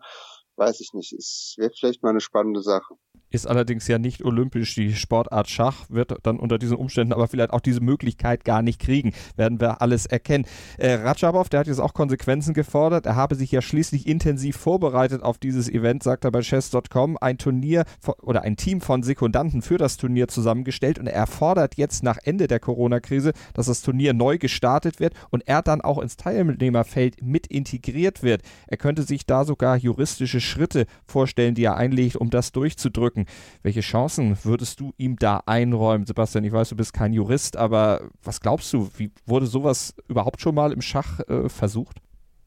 Weiß 0.56 0.80
ich 0.80 0.92
nicht. 0.92 1.12
Es 1.12 1.54
wäre 1.58 1.72
vielleicht 1.76 2.02
mal 2.02 2.10
eine 2.10 2.20
spannende 2.20 2.62
Sache. 2.62 2.94
Ist 3.34 3.48
allerdings 3.48 3.88
ja 3.88 3.98
nicht 3.98 4.24
olympisch. 4.24 4.76
Die 4.76 4.94
Sportart 4.94 5.48
Schach 5.50 5.86
wird 5.88 6.14
dann 6.22 6.38
unter 6.38 6.56
diesen 6.56 6.76
Umständen 6.76 7.12
aber 7.12 7.26
vielleicht 7.26 7.50
auch 7.50 7.58
diese 7.58 7.80
Möglichkeit 7.80 8.44
gar 8.44 8.62
nicht 8.62 8.80
kriegen. 8.80 9.12
Werden 9.34 9.60
wir 9.60 9.82
alles 9.82 10.06
erkennen. 10.06 10.44
Äh, 10.78 10.92
Ratschabov, 10.92 11.48
der 11.48 11.58
hat 11.58 11.66
jetzt 11.66 11.80
auch 11.80 11.94
Konsequenzen 11.94 12.54
gefordert. 12.54 13.06
Er 13.06 13.16
habe 13.16 13.34
sich 13.34 13.50
ja 13.50 13.60
schließlich 13.60 14.06
intensiv 14.06 14.56
vorbereitet 14.56 15.24
auf 15.24 15.38
dieses 15.38 15.68
Event, 15.68 16.04
sagt 16.04 16.24
er 16.24 16.30
bei 16.30 16.42
chess.com. 16.42 17.18
Ein 17.20 17.36
Turnier 17.36 17.86
oder 18.22 18.42
ein 18.42 18.54
Team 18.54 18.80
von 18.80 19.02
Sekundanten 19.02 19.62
für 19.62 19.78
das 19.78 19.96
Turnier 19.96 20.28
zusammengestellt 20.28 21.00
und 21.00 21.08
er 21.08 21.26
fordert 21.26 21.76
jetzt 21.76 22.04
nach 22.04 22.18
Ende 22.22 22.46
der 22.46 22.60
Corona-Krise, 22.60 23.32
dass 23.52 23.66
das 23.66 23.82
Turnier 23.82 24.14
neu 24.14 24.38
gestartet 24.38 25.00
wird 25.00 25.14
und 25.30 25.42
er 25.48 25.62
dann 25.62 25.80
auch 25.80 25.98
ins 25.98 26.16
Teilnehmerfeld 26.16 27.20
mit 27.20 27.48
integriert 27.48 28.22
wird. 28.22 28.42
Er 28.68 28.76
könnte 28.76 29.02
sich 29.02 29.26
da 29.26 29.44
sogar 29.44 29.76
juristische 29.76 30.40
Schritte 30.40 30.86
vorstellen, 31.04 31.56
die 31.56 31.64
er 31.64 31.76
einlegt, 31.76 32.14
um 32.14 32.30
das 32.30 32.52
durchzudrücken. 32.52 33.03
Welche 33.62 33.80
Chancen 33.80 34.36
würdest 34.44 34.80
du 34.80 34.92
ihm 34.96 35.16
da 35.16 35.42
einräumen? 35.46 36.06
Sebastian, 36.06 36.44
ich 36.44 36.52
weiß, 36.52 36.70
du 36.70 36.76
bist 36.76 36.92
kein 36.92 37.12
Jurist, 37.12 37.56
aber 37.56 38.08
was 38.22 38.40
glaubst 38.40 38.72
du, 38.72 38.88
wie 38.96 39.10
wurde 39.26 39.46
sowas 39.46 39.94
überhaupt 40.08 40.40
schon 40.40 40.54
mal 40.54 40.72
im 40.72 40.80
Schach 40.80 41.20
äh, 41.28 41.48
versucht? 41.48 41.98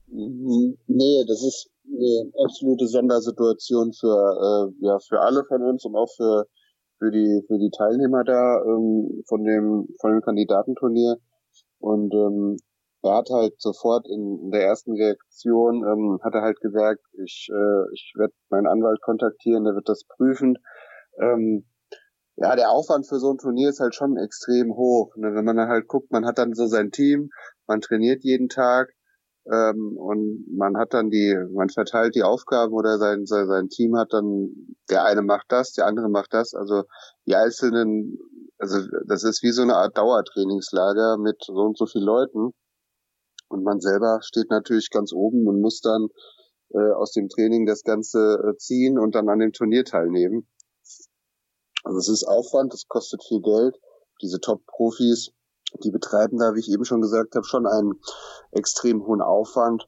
Nee, 0.10 1.26
das 1.28 1.44
ist 1.44 1.70
eine 1.86 2.32
absolute 2.44 2.88
Sondersituation 2.88 3.94
für, 3.94 4.72
äh, 4.80 4.86
ja, 4.86 4.98
für 5.00 5.20
alle 5.22 5.44
von 5.46 5.62
uns 5.62 5.86
und 5.86 5.96
auch 5.96 6.10
für, 6.16 6.48
für 6.98 7.12
die, 7.12 7.44
für 7.48 7.58
die 7.58 7.72
Teilnehmer 7.72 8.24
da 8.24 8.62
ähm, 8.64 9.24
von 9.28 9.44
dem, 9.44 9.88
von 10.00 10.12
dem 10.12 10.22
Kandidatenturnier. 10.22 11.18
Und 11.80 12.14
ähm, 12.14 12.58
er 13.08 13.18
hat 13.18 13.30
halt 13.30 13.60
sofort 13.60 14.08
in, 14.08 14.40
in 14.44 14.52
der 14.52 14.64
ersten 14.64 14.94
Reaktion, 14.94 15.84
ähm, 15.84 16.20
hat 16.24 16.34
er 16.34 16.42
halt 16.42 16.60
gesagt, 16.60 17.02
ich, 17.24 17.50
äh, 17.52 17.94
ich 17.94 18.14
werde 18.16 18.34
meinen 18.50 18.68
Anwalt 18.68 19.02
kontaktieren, 19.02 19.64
der 19.64 19.76
wird 19.76 19.90
das 19.90 20.04
prüfen. 20.06 20.58
Ähm, 21.20 21.66
ja, 22.38 22.56
der 22.56 22.70
Aufwand 22.70 23.08
für 23.08 23.20
so 23.20 23.32
ein 23.32 23.40
Turnier 23.40 23.70
ist 23.70 23.80
halt 23.80 23.96
schon 23.96 24.16
extrem 24.18 24.76
hoch. 24.76 25.16
Ne? 25.16 25.34
Wenn 25.34 25.46
man 25.46 25.58
dann 25.58 25.70
halt 25.70 25.88
guckt, 25.88 26.12
man 26.12 26.26
hat 26.26 26.38
dann 26.38 26.54
so 26.54 26.68
sein 26.68 26.92
Team, 26.92 27.30
man 27.66 27.82
trainiert 27.82 28.24
jeden 28.24 28.48
Tag 28.48 28.90
ähm, 29.52 29.98
und 29.98 30.46
man 30.56 30.78
hat 30.78 30.94
dann 30.94 31.10
die, 31.10 31.36
man 31.54 31.70
verteilt 31.70 32.16
die 32.16 32.24
Aufgaben 32.24 32.74
oder 32.74 32.98
sein, 33.00 33.26
sein, 33.26 33.48
sein 33.48 33.70
Team 33.70 33.98
hat 33.98 34.14
dann, 34.14 34.50
der 34.90 35.06
eine 35.06 35.24
macht 35.24 35.46
das, 35.50 35.74
der 35.74 35.88
andere 35.88 36.10
macht 36.10 36.34
das. 36.34 36.54
Also 36.54 36.84
die 37.26 37.36
einzelnen, 37.36 38.20
also 38.60 38.80
das 39.08 39.24
ist 39.24 39.42
wie 39.42 39.52
so 39.52 39.64
eine 39.64 39.76
Art 39.76 39.98
Dauertrainingslager 39.98 41.18
mit 41.18 41.44
so 41.44 41.54
und 41.54 41.78
so 41.78 41.86
vielen 41.86 42.06
Leuten. 42.06 42.52
Und 43.50 43.64
man 43.64 43.80
selber 43.80 44.20
steht 44.22 44.50
natürlich 44.50 44.90
ganz 44.90 45.14
oben 45.14 45.48
und 45.48 45.62
muss 45.62 45.82
dann 45.82 46.08
äh, 46.74 46.92
aus 46.92 47.14
dem 47.14 47.30
Training 47.30 47.66
das 47.66 47.84
Ganze 47.84 48.40
äh, 48.44 48.58
ziehen 48.58 49.00
und 49.00 49.16
dann 49.16 49.30
an 49.30 49.40
dem 49.40 49.54
Turnier 49.54 49.86
teilnehmen. 49.86 50.48
Also 51.84 52.00
es 52.00 52.10
ist 52.10 52.24
Aufwand, 52.26 52.74
es 52.74 52.88
kostet 52.88 53.24
viel 53.24 53.42
Geld. 53.42 53.80
Diese 54.22 54.40
Top-Profis, 54.40 55.32
die 55.84 55.92
betreiben 55.92 56.38
da, 56.38 56.54
wie 56.54 56.60
ich 56.60 56.70
eben 56.70 56.86
schon 56.86 57.02
gesagt 57.02 57.36
habe, 57.36 57.46
schon 57.46 57.66
einen 57.66 57.94
extrem 58.52 59.06
hohen 59.06 59.22
Aufwand, 59.22 59.88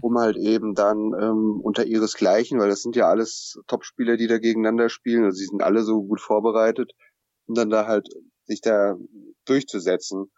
um 0.00 0.18
halt 0.18 0.36
eben 0.36 0.74
dann 0.74 1.12
ähm, 1.18 1.60
unter 1.62 1.86
ihresgleichen, 1.86 2.58
weil 2.58 2.68
das 2.68 2.82
sind 2.82 2.96
ja 2.96 3.08
alles 3.08 3.58
Top-Spieler, 3.66 4.16
die 4.16 4.26
da 4.26 4.38
gegeneinander 4.38 4.88
spielen, 4.88 5.24
also 5.24 5.36
sie 5.36 5.46
sind 5.46 5.62
alle 5.62 5.82
so 5.82 6.02
gut 6.02 6.20
vorbereitet, 6.20 6.92
um 7.46 7.54
dann 7.54 7.70
da 7.70 7.86
halt 7.86 8.08
sich 8.44 8.60
da 8.60 8.96
durchzusetzen. 9.46 10.30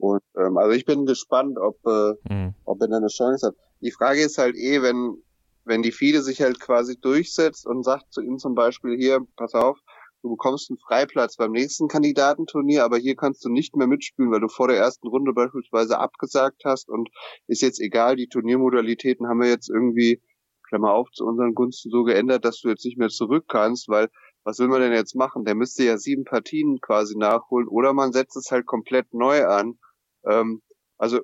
Und 0.00 0.22
ähm, 0.36 0.56
also 0.56 0.72
ich 0.72 0.84
bin 0.84 1.06
gespannt, 1.06 1.58
ob, 1.58 1.78
äh, 1.86 2.14
mhm. 2.28 2.54
ob 2.64 2.80
er 2.80 2.88
da 2.88 2.96
eine 2.96 3.08
Chance 3.08 3.48
hat. 3.48 3.54
Die 3.80 3.90
Frage 3.90 4.22
ist 4.22 4.38
halt 4.38 4.56
eh, 4.56 4.82
wenn, 4.82 5.22
wenn 5.64 5.82
die 5.82 5.92
FIDE 5.92 6.22
sich 6.22 6.40
halt 6.40 6.60
quasi 6.60 6.98
durchsetzt 6.98 7.66
und 7.66 7.84
sagt 7.84 8.12
zu 8.12 8.20
ihm 8.20 8.38
zum 8.38 8.54
Beispiel 8.54 8.96
hier, 8.96 9.20
pass 9.36 9.54
auf, 9.54 9.78
du 10.22 10.30
bekommst 10.30 10.70
einen 10.70 10.78
Freiplatz 10.78 11.36
beim 11.36 11.52
nächsten 11.52 11.88
Kandidatenturnier, 11.88 12.84
aber 12.84 12.98
hier 12.98 13.16
kannst 13.16 13.44
du 13.44 13.48
nicht 13.48 13.76
mehr 13.76 13.86
mitspielen, 13.86 14.30
weil 14.30 14.40
du 14.40 14.48
vor 14.48 14.68
der 14.68 14.78
ersten 14.78 15.08
Runde 15.08 15.32
beispielsweise 15.32 15.98
abgesagt 15.98 16.62
hast 16.64 16.88
und 16.88 17.08
ist 17.46 17.62
jetzt 17.62 17.80
egal, 17.80 18.16
die 18.16 18.28
Turniermodalitäten 18.28 19.28
haben 19.28 19.40
wir 19.40 19.48
jetzt 19.48 19.70
irgendwie, 19.70 20.20
Klammer 20.68 20.92
auf, 20.92 21.10
zu 21.10 21.24
unseren 21.26 21.54
Gunsten 21.54 21.90
so 21.90 22.04
geändert, 22.04 22.44
dass 22.44 22.60
du 22.60 22.68
jetzt 22.68 22.84
nicht 22.84 22.96
mehr 22.96 23.08
zurück 23.08 23.46
kannst, 23.48 23.88
weil 23.88 24.08
was 24.44 24.58
will 24.58 24.68
man 24.68 24.80
denn 24.80 24.92
jetzt 24.92 25.16
machen? 25.16 25.44
Der 25.44 25.54
müsste 25.54 25.84
ja 25.84 25.98
sieben 25.98 26.24
Partien 26.24 26.80
quasi 26.80 27.16
nachholen 27.18 27.68
oder 27.68 27.92
man 27.92 28.12
setzt 28.12 28.36
es 28.36 28.50
halt 28.50 28.66
komplett 28.66 29.12
neu 29.12 29.44
an 29.46 29.78
ähm, 30.28 30.62
also 30.98 31.20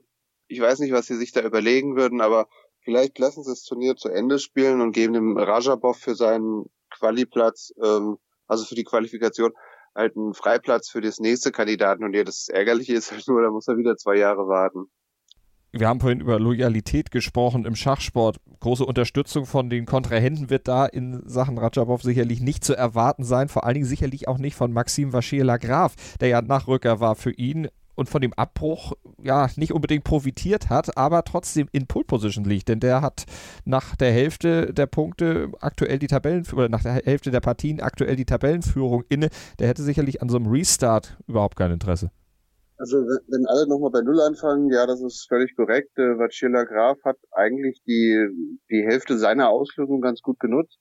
ich 0.48 0.60
weiß 0.60 0.78
nicht, 0.78 0.92
was 0.92 1.06
sie 1.06 1.16
sich 1.16 1.32
da 1.32 1.42
überlegen 1.42 1.96
würden, 1.96 2.20
aber 2.20 2.48
vielleicht 2.80 3.18
lassen 3.18 3.42
sie 3.42 3.50
das 3.50 3.62
Turnier 3.62 3.96
zu 3.96 4.08
Ende 4.08 4.38
spielen 4.38 4.80
und 4.80 4.92
geben 4.92 5.12
dem 5.12 5.36
Rajabov 5.36 5.98
für 5.98 6.14
seinen 6.14 6.66
Qualiplatz, 6.90 7.72
ähm, 7.82 8.18
also 8.46 8.64
für 8.64 8.74
die 8.74 8.84
Qualifikation, 8.84 9.52
halt 9.94 10.16
einen 10.16 10.34
Freiplatz 10.34 10.88
für 10.88 11.00
das 11.00 11.18
nächste 11.18 11.52
Kandidaten. 11.52 12.04
Und 12.04 12.14
ja, 12.14 12.22
das 12.22 12.48
Ärgerliche 12.48 12.94
ist 12.94 13.10
halt 13.10 13.26
nur, 13.28 13.42
da 13.42 13.50
muss 13.50 13.66
er 13.66 13.76
wieder 13.76 13.96
zwei 13.96 14.16
Jahre 14.16 14.46
warten. 14.46 14.86
Wir 15.72 15.88
haben 15.88 16.00
vorhin 16.00 16.20
über 16.20 16.38
Loyalität 16.38 17.10
gesprochen 17.10 17.66
im 17.66 17.74
Schachsport. 17.74 18.38
Große 18.60 18.84
Unterstützung 18.84 19.44
von 19.44 19.68
den 19.68 19.84
Kontrahenten 19.84 20.48
wird 20.48 20.68
da 20.68 20.86
in 20.86 21.22
Sachen 21.26 21.58
Rajabov 21.58 22.02
sicherlich 22.02 22.40
nicht 22.40 22.64
zu 22.64 22.74
erwarten 22.74 23.24
sein. 23.24 23.48
Vor 23.48 23.64
allen 23.64 23.74
Dingen 23.74 23.86
sicherlich 23.86 24.28
auch 24.28 24.38
nicht 24.38 24.54
von 24.54 24.72
Maxim 24.72 25.12
Vachier-Lagrave, 25.12 25.94
der 26.20 26.28
ja 26.28 26.40
Nachrücker 26.40 27.00
war 27.00 27.14
für 27.14 27.32
ihn 27.32 27.68
und 27.96 28.08
von 28.08 28.20
dem 28.20 28.32
Abbruch 28.34 28.92
ja 29.22 29.48
nicht 29.56 29.72
unbedingt 29.72 30.04
profitiert 30.04 30.70
hat, 30.70 30.96
aber 30.96 31.24
trotzdem 31.24 31.68
in 31.72 31.86
Pole 31.86 32.04
Position 32.04 32.44
liegt, 32.44 32.68
denn 32.68 32.80
der 32.80 33.02
hat 33.02 33.24
nach 33.64 33.96
der 33.96 34.12
Hälfte 34.12 34.72
der 34.72 34.86
Punkte 34.86 35.50
aktuell 35.60 35.98
die 35.98 36.06
Tabellenführung 36.06 36.64
oder 36.64 36.68
nach 36.68 36.82
der 36.82 36.92
Hälfte 36.92 37.30
der 37.30 37.40
Partien 37.40 37.80
aktuell 37.80 38.16
die 38.16 38.24
Tabellenführung 38.24 39.02
inne. 39.08 39.30
Der 39.58 39.68
hätte 39.68 39.82
sicherlich 39.82 40.22
an 40.22 40.28
so 40.28 40.36
einem 40.36 40.46
Restart 40.46 41.18
überhaupt 41.26 41.56
kein 41.56 41.72
Interesse. 41.72 42.10
Also 42.78 42.98
wenn 42.98 43.46
alle 43.46 43.66
nochmal 43.66 43.90
bei 43.90 44.02
Null 44.02 44.20
anfangen, 44.20 44.70
ja, 44.70 44.86
das 44.86 45.00
ist 45.00 45.26
völlig 45.28 45.56
korrekt. 45.56 45.96
Äh, 45.96 46.18
Vacilla 46.18 46.64
Graf 46.64 46.98
hat 47.04 47.16
eigentlich 47.32 47.82
die, 47.86 48.28
die 48.70 48.84
Hälfte 48.84 49.16
seiner 49.16 49.48
Auslösung 49.48 50.02
ganz 50.02 50.20
gut 50.20 50.38
genutzt, 50.40 50.78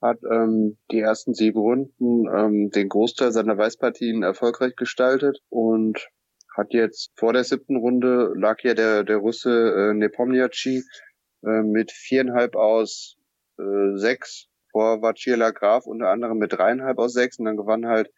hat 0.00 0.18
ähm, 0.30 0.78
die 0.90 1.00
ersten 1.00 1.34
sieben 1.34 1.58
Runden 1.58 2.24
ähm, 2.34 2.70
den 2.70 2.88
Großteil 2.88 3.32
seiner 3.32 3.58
Weißpartien 3.58 4.22
erfolgreich 4.22 4.76
gestaltet 4.76 5.38
und 5.50 6.08
hat 6.56 6.72
jetzt 6.72 7.12
vor 7.16 7.32
der 7.32 7.44
siebten 7.44 7.76
Runde 7.76 8.32
lag 8.34 8.60
ja 8.62 8.74
der, 8.74 9.04
der 9.04 9.18
Russe 9.18 9.50
äh, 9.50 9.94
Nepomniachtchi 9.94 10.82
äh, 11.44 11.62
mit 11.62 11.92
viereinhalb 11.92 12.56
aus 12.56 13.16
äh, 13.58 13.96
sechs 13.96 14.48
vor 14.70 15.02
Vacilla 15.02 15.50
Graf 15.50 15.86
unter 15.86 16.08
anderem 16.08 16.38
mit 16.38 16.52
dreieinhalb 16.52 16.98
aus 16.98 17.12
sechs 17.12 17.38
und 17.38 17.44
dann 17.44 17.56
gewann 17.56 17.86
halt 17.86 18.10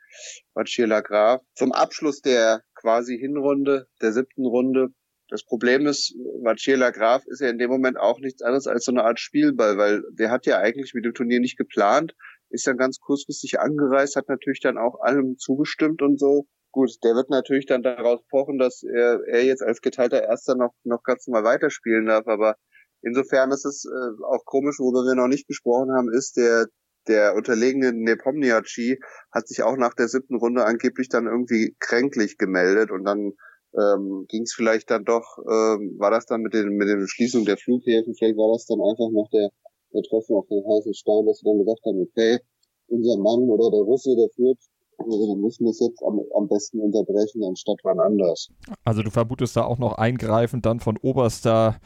Vacilla 0.54 1.00
Graf 1.00 1.42
zum 1.54 1.73
Abschluss 1.73 2.21
der 2.21 2.62
quasi 2.75 3.18
Hinrunde, 3.18 3.88
der 4.00 4.12
siebten 4.12 4.47
Runde. 4.47 4.88
Das 5.28 5.45
Problem 5.45 5.87
ist, 5.87 6.14
Vacilla 6.42 6.90
Graf 6.90 7.25
ist 7.26 7.40
ja 7.40 7.49
in 7.49 7.59
dem 7.59 7.71
Moment 7.71 7.99
auch 7.99 8.18
nichts 8.18 8.42
anderes 8.42 8.66
als 8.66 8.85
so 8.85 8.92
eine 8.92 9.04
Art 9.04 9.21
Spielball, 9.21 9.76
weil 9.76 10.02
der 10.12 10.30
hat 10.30 10.47
ja 10.47 10.59
eigentlich 10.59 10.95
mit 10.95 11.04
dem 11.04 11.12
Turnier 11.12 11.40
nicht 11.40 11.59
geplant, 11.59 12.14
ist 12.50 12.66
dann 12.66 12.78
ganz 12.78 12.99
kurzfristig 12.99 13.61
angereist, 13.61 14.16
hat 14.16 14.28
natürlich 14.28 14.61
dann 14.61 14.78
auch 14.78 15.00
allem 15.00 15.37
zugestimmt 15.37 16.02
und 16.02 16.18
so 16.18 16.47
Gut, 16.78 16.92
der 17.02 17.16
wird 17.16 17.28
natürlich 17.28 17.66
dann 17.66 17.82
daraus 17.82 18.20
pochen, 18.30 18.56
dass 18.56 18.85
er, 18.85 19.18
er 19.26 19.44
jetzt 19.44 19.64
als 19.64 19.80
geteilter 19.80 20.23
Erster 20.23 20.54
noch, 20.54 20.70
noch 20.85 21.02
ganz 21.02 21.26
normal 21.26 21.42
weiterspielen 21.42 22.06
darf, 22.06 22.28
aber 22.28 22.54
insofern 23.02 23.50
ist 23.50 23.64
es 23.64 23.85
äh, 23.85 24.23
auch 24.25 24.44
komisch, 24.44 24.78
worüber 24.78 25.00
wir 25.00 25.16
noch 25.16 25.26
nicht 25.26 25.49
gesprochen 25.49 25.90
haben, 25.90 26.08
ist 26.08 26.37
der, 26.37 26.68
der 27.08 27.35
unterlegene 27.35 27.92
Nepomniachtchi 27.92 29.00
hat 29.32 29.49
sich 29.49 29.64
auch 29.64 29.76
nach 29.76 29.92
der 29.94 30.06
siebten 30.06 30.37
Runde 30.37 30.66
angeblich 30.66 31.08
dann 31.08 31.26
irgendwie 31.26 31.75
kränklich 31.80 32.38
gemeldet. 32.38 32.92
Und 32.92 33.02
dann 33.02 33.32
ähm, 33.75 34.26
ging 34.28 34.42
es 34.42 34.54
vielleicht 34.54 34.88
dann 34.88 35.04
doch, 35.04 35.26
ähm, 35.50 35.97
war 35.99 36.12
das 36.12 36.26
dann 36.26 36.42
mit 36.42 36.54
den 36.54 36.68
mit 36.76 36.87
der 36.87 37.04
Schließung 37.08 37.44
der 37.44 37.56
Flughäfen, 37.56 38.14
vielleicht 38.14 38.38
war 38.38 38.52
das 38.54 38.66
dann 38.66 38.78
einfach 38.78 39.11
nach 39.11 39.28
der, 39.32 39.50
der 39.94 40.02
Treffen 40.08 40.37
auf 40.37 40.47
den 40.47 40.62
heißen 40.62 40.94
Stein, 40.94 41.26
dass 41.26 41.42
wir 41.42 41.50
dann 41.50 41.58
gesagt 41.58 41.82
haben, 41.85 42.06
okay, 42.06 42.38
unser 42.87 43.18
Mann 43.18 43.50
oder 43.50 43.68
der 43.68 43.82
Russe, 43.82 44.14
der 44.14 44.30
führt, 44.30 44.62
also 44.98 45.10
wir 45.10 45.36
müssen 45.36 45.64
das 45.66 45.78
jetzt 45.80 46.02
am, 46.02 46.20
am 46.34 46.48
besten 46.48 46.80
unterbrechen, 46.80 47.42
anstatt 47.44 47.78
wann 47.84 48.00
anders. 48.00 48.48
Also 48.84 49.02
du 49.02 49.10
vermutest 49.10 49.56
da 49.56 49.64
auch 49.64 49.78
noch 49.78 49.94
eingreifen 49.94 50.60
dann 50.60 50.80
von 50.80 50.98
oberster 50.98 51.76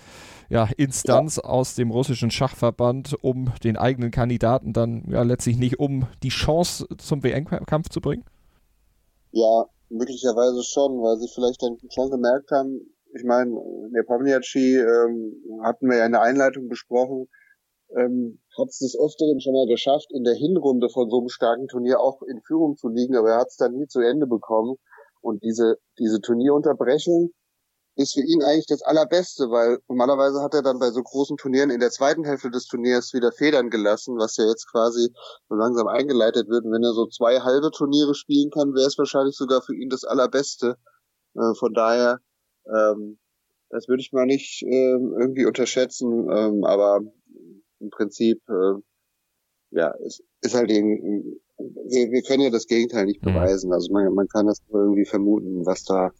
ja, 0.48 0.68
Instanz 0.76 1.36
ja. 1.36 1.44
aus 1.44 1.74
dem 1.74 1.90
russischen 1.90 2.30
Schachverband, 2.30 3.16
um 3.22 3.52
den 3.64 3.76
eigenen 3.76 4.10
Kandidaten 4.10 4.72
dann 4.72 5.04
ja 5.08 5.22
letztlich 5.22 5.58
nicht 5.58 5.78
um 5.78 6.06
die 6.22 6.30
Chance 6.30 6.86
zum 6.98 7.22
WM-Kampf 7.22 7.88
zu 7.90 8.00
bringen? 8.00 8.24
Ja, 9.30 9.66
möglicherweise 9.88 10.62
schon, 10.62 10.92
weil 11.02 11.18
sie 11.18 11.28
vielleicht 11.34 11.62
dann 11.62 11.78
schon 11.90 12.10
gemerkt 12.10 12.50
haben, 12.50 12.80
ich 13.14 13.24
meine, 13.24 13.50
Nepomniachtchi 13.90 14.76
ähm, 14.76 15.34
hatten 15.62 15.88
wir 15.88 15.98
ja 15.98 16.06
in 16.06 16.12
der 16.12 16.22
Einleitung 16.22 16.68
besprochen, 16.68 17.28
ähm, 17.96 18.40
hat 18.58 18.68
es 18.68 18.78
des 18.78 18.98
Öfteren 18.98 19.40
schon 19.40 19.54
mal 19.54 19.66
geschafft, 19.66 20.12
in 20.12 20.24
der 20.24 20.34
Hinrunde 20.34 20.88
von 20.88 21.10
so 21.10 21.18
einem 21.18 21.28
starken 21.28 21.68
Turnier 21.68 22.00
auch 22.00 22.22
in 22.22 22.40
Führung 22.42 22.76
zu 22.76 22.88
liegen, 22.88 23.16
aber 23.16 23.30
er 23.30 23.40
hat 23.40 23.48
es 23.48 23.56
dann 23.56 23.74
nie 23.74 23.86
zu 23.86 24.00
Ende 24.00 24.26
bekommen. 24.26 24.76
Und 25.20 25.42
diese, 25.42 25.78
diese 25.98 26.20
Turnierunterbrechung, 26.20 27.32
ist 27.96 28.14
für 28.14 28.22
ihn 28.22 28.42
eigentlich 28.42 28.66
das 28.66 28.82
Allerbeste, 28.82 29.50
weil 29.50 29.78
normalerweise 29.88 30.40
hat 30.42 30.54
er 30.54 30.62
dann 30.62 30.78
bei 30.78 30.90
so 30.90 31.02
großen 31.02 31.36
Turnieren 31.36 31.70
in 31.70 31.80
der 31.80 31.90
zweiten 31.90 32.24
Hälfte 32.24 32.50
des 32.50 32.66
Turniers 32.66 33.12
wieder 33.12 33.32
Federn 33.32 33.68
gelassen, 33.68 34.16
was 34.18 34.36
ja 34.36 34.46
jetzt 34.46 34.70
quasi 34.70 35.10
so 35.48 35.54
langsam 35.54 35.88
eingeleitet 35.88 36.48
wird. 36.48 36.64
Und 36.64 36.72
wenn 36.72 36.82
er 36.82 36.94
so 36.94 37.06
zwei 37.06 37.40
halbe 37.40 37.70
Turniere 37.70 38.14
spielen 38.14 38.50
kann, 38.50 38.74
wäre 38.74 38.86
es 38.86 38.96
wahrscheinlich 38.96 39.36
sogar 39.36 39.60
für 39.60 39.74
ihn 39.74 39.90
das 39.90 40.04
Allerbeste. 40.04 40.76
Äh, 41.34 41.54
von 41.58 41.74
daher, 41.74 42.20
ähm, 42.66 43.18
das 43.68 43.88
würde 43.88 44.00
ich 44.00 44.12
mal 44.12 44.26
nicht 44.26 44.62
äh, 44.62 44.92
irgendwie 44.92 45.44
unterschätzen, 45.44 46.28
ähm, 46.30 46.64
aber 46.64 47.00
im 47.82 47.90
Prinzip, 47.90 48.40
äh, 48.48 48.80
ja, 49.70 49.92
es 50.06 50.22
ist 50.40 50.54
halt 50.54 50.70
eben, 50.70 51.40
wir, 51.58 52.10
wir 52.10 52.22
können 52.22 52.42
ja 52.42 52.50
das 52.50 52.66
Gegenteil 52.66 53.06
nicht 53.06 53.24
mhm. 53.24 53.32
beweisen. 53.34 53.72
Also 53.72 53.92
man, 53.92 54.12
man 54.14 54.28
kann 54.28 54.46
das 54.46 54.58
irgendwie 54.72 55.04
vermuten, 55.04 55.66
was 55.66 55.84
da 55.84 56.10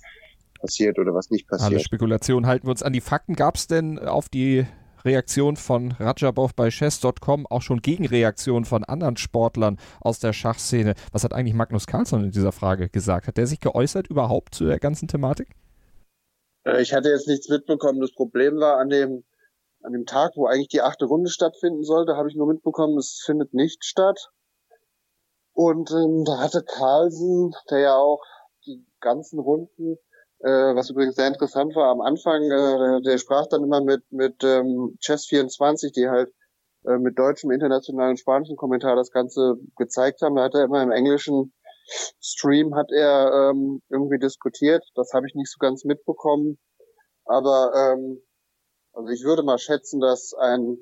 passiert 0.60 0.98
oder 0.98 1.14
was 1.14 1.30
nicht 1.30 1.48
passiert. 1.48 1.72
Alle 1.72 1.80
Spekulationen 1.80 2.46
halten 2.46 2.66
wir 2.66 2.70
uns 2.70 2.82
an 2.82 2.92
die 2.92 3.00
Fakten. 3.00 3.34
Gab 3.34 3.56
es 3.56 3.66
denn 3.66 3.98
auf 3.98 4.28
die 4.28 4.66
Reaktion 5.04 5.56
von 5.56 5.92
Rajabov 5.92 6.54
bei 6.54 6.68
chess.com 6.68 7.46
auch 7.46 7.62
schon 7.62 7.82
Gegenreaktionen 7.82 8.64
von 8.64 8.84
anderen 8.84 9.16
Sportlern 9.16 9.78
aus 10.00 10.20
der 10.20 10.32
Schachszene? 10.32 10.94
Was 11.10 11.24
hat 11.24 11.34
eigentlich 11.34 11.54
Magnus 11.54 11.86
Carlsson 11.86 12.24
in 12.24 12.30
dieser 12.30 12.52
Frage 12.52 12.88
gesagt? 12.88 13.26
Hat 13.26 13.36
der 13.36 13.46
sich 13.46 13.60
geäußert 13.60 14.08
überhaupt 14.08 14.54
zu 14.54 14.64
der 14.64 14.78
ganzen 14.78 15.08
Thematik? 15.08 15.48
Äh, 16.64 16.82
ich 16.82 16.92
hatte 16.92 17.08
jetzt 17.08 17.26
nichts 17.26 17.48
mitbekommen. 17.48 18.00
Das 18.00 18.12
Problem 18.12 18.56
war 18.56 18.78
an 18.78 18.88
dem, 18.88 19.24
an 19.82 19.92
dem 19.92 20.06
Tag, 20.06 20.32
wo 20.36 20.46
eigentlich 20.46 20.68
die 20.68 20.82
achte 20.82 21.06
Runde 21.06 21.30
stattfinden 21.30 21.84
sollte, 21.84 22.16
habe 22.16 22.28
ich 22.28 22.36
nur 22.36 22.46
mitbekommen, 22.46 22.98
es 22.98 23.22
findet 23.24 23.54
nicht 23.54 23.84
statt. 23.84 24.30
Und 25.52 25.90
ähm, 25.90 26.24
da 26.24 26.38
hatte 26.38 26.64
Carlsen, 26.64 27.52
der 27.70 27.78
ja 27.80 27.96
auch 27.96 28.22
die 28.66 28.84
ganzen 29.00 29.38
Runden 29.38 29.98
äh, 30.42 30.74
was 30.74 30.90
übrigens 30.90 31.14
sehr 31.14 31.28
interessant 31.28 31.74
war 31.76 31.90
am 31.90 32.00
Anfang, 32.00 32.42
äh, 32.42 33.00
der 33.02 33.18
sprach 33.18 33.46
dann 33.46 33.62
immer 33.62 33.80
mit, 33.80 34.02
mit 34.10 34.42
ähm, 34.42 34.98
Chess24, 35.00 35.92
die 35.94 36.08
halt 36.08 36.32
äh, 36.84 36.98
mit 36.98 37.16
deutschem, 37.18 37.52
internationalen, 37.52 38.16
spanischen 38.16 38.56
Kommentar 38.56 38.96
das 38.96 39.12
Ganze 39.12 39.54
gezeigt 39.76 40.20
haben. 40.20 40.34
Da 40.34 40.44
hat 40.44 40.54
er 40.54 40.64
immer 40.64 40.82
im 40.82 40.90
englischen 40.90 41.52
Stream 42.20 42.74
hat 42.74 42.90
er 42.92 43.50
ähm, 43.50 43.82
irgendwie 43.88 44.18
diskutiert. 44.18 44.84
Das 44.94 45.12
habe 45.12 45.26
ich 45.26 45.34
nicht 45.34 45.50
so 45.50 45.58
ganz 45.58 45.84
mitbekommen. 45.84 46.58
Aber 47.24 47.72
ähm, 47.74 48.20
also 48.92 49.08
ich 49.08 49.24
würde 49.24 49.42
mal 49.42 49.58
schätzen, 49.58 50.00
dass 50.00 50.34
ein, 50.34 50.78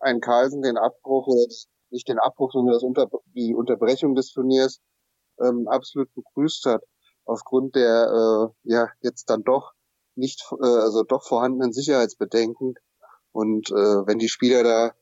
ein 0.00 0.20
Carlsen 0.20 0.62
den 0.62 0.76
Abbruch 0.76 1.26
oder 1.26 1.46
nicht 1.90 2.08
den 2.08 2.18
Abbruch, 2.18 2.52
sondern 2.52 2.74
das 2.74 2.82
Unter 2.82 3.08
die 3.34 3.54
Unterbrechung 3.54 4.14
des 4.14 4.32
Turniers 4.32 4.80
ähm, 5.40 5.68
absolut 5.68 6.12
begrüßt 6.14 6.66
hat 6.66 6.82
aufgrund 7.24 7.74
der 7.74 8.52
äh, 8.64 8.70
ja 8.70 8.88
jetzt 9.00 9.30
dann 9.30 9.42
doch 9.42 9.72
nicht 10.14 10.44
äh, 10.62 10.66
also 10.66 11.02
doch 11.02 11.24
vorhandenen 11.24 11.72
Sicherheitsbedenken 11.72 12.74
und 13.32 13.70
äh, 13.70 14.06
wenn 14.06 14.18
die 14.18 14.28
Spieler 14.28 14.62
da 14.62 14.94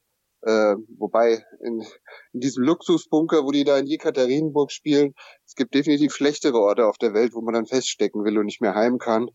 äh, 0.44 0.76
wobei 0.98 1.44
in, 1.60 1.84
in 2.32 2.40
diesem 2.40 2.64
Luxusbunker, 2.64 3.44
wo 3.44 3.52
die 3.52 3.64
da 3.64 3.78
in 3.78 3.86
Jekaterinburg 3.86 4.72
spielen, 4.72 5.14
es 5.46 5.54
gibt 5.54 5.74
definitiv 5.74 6.12
schlechtere 6.14 6.58
Orte 6.58 6.86
auf 6.86 6.98
der 6.98 7.14
Welt, 7.14 7.34
wo 7.34 7.40
man 7.42 7.54
dann 7.54 7.66
feststecken 7.66 8.24
will 8.24 8.38
und 8.38 8.46
nicht 8.46 8.60
mehr 8.60 8.74
heim 8.74 8.98
kann. 8.98 9.28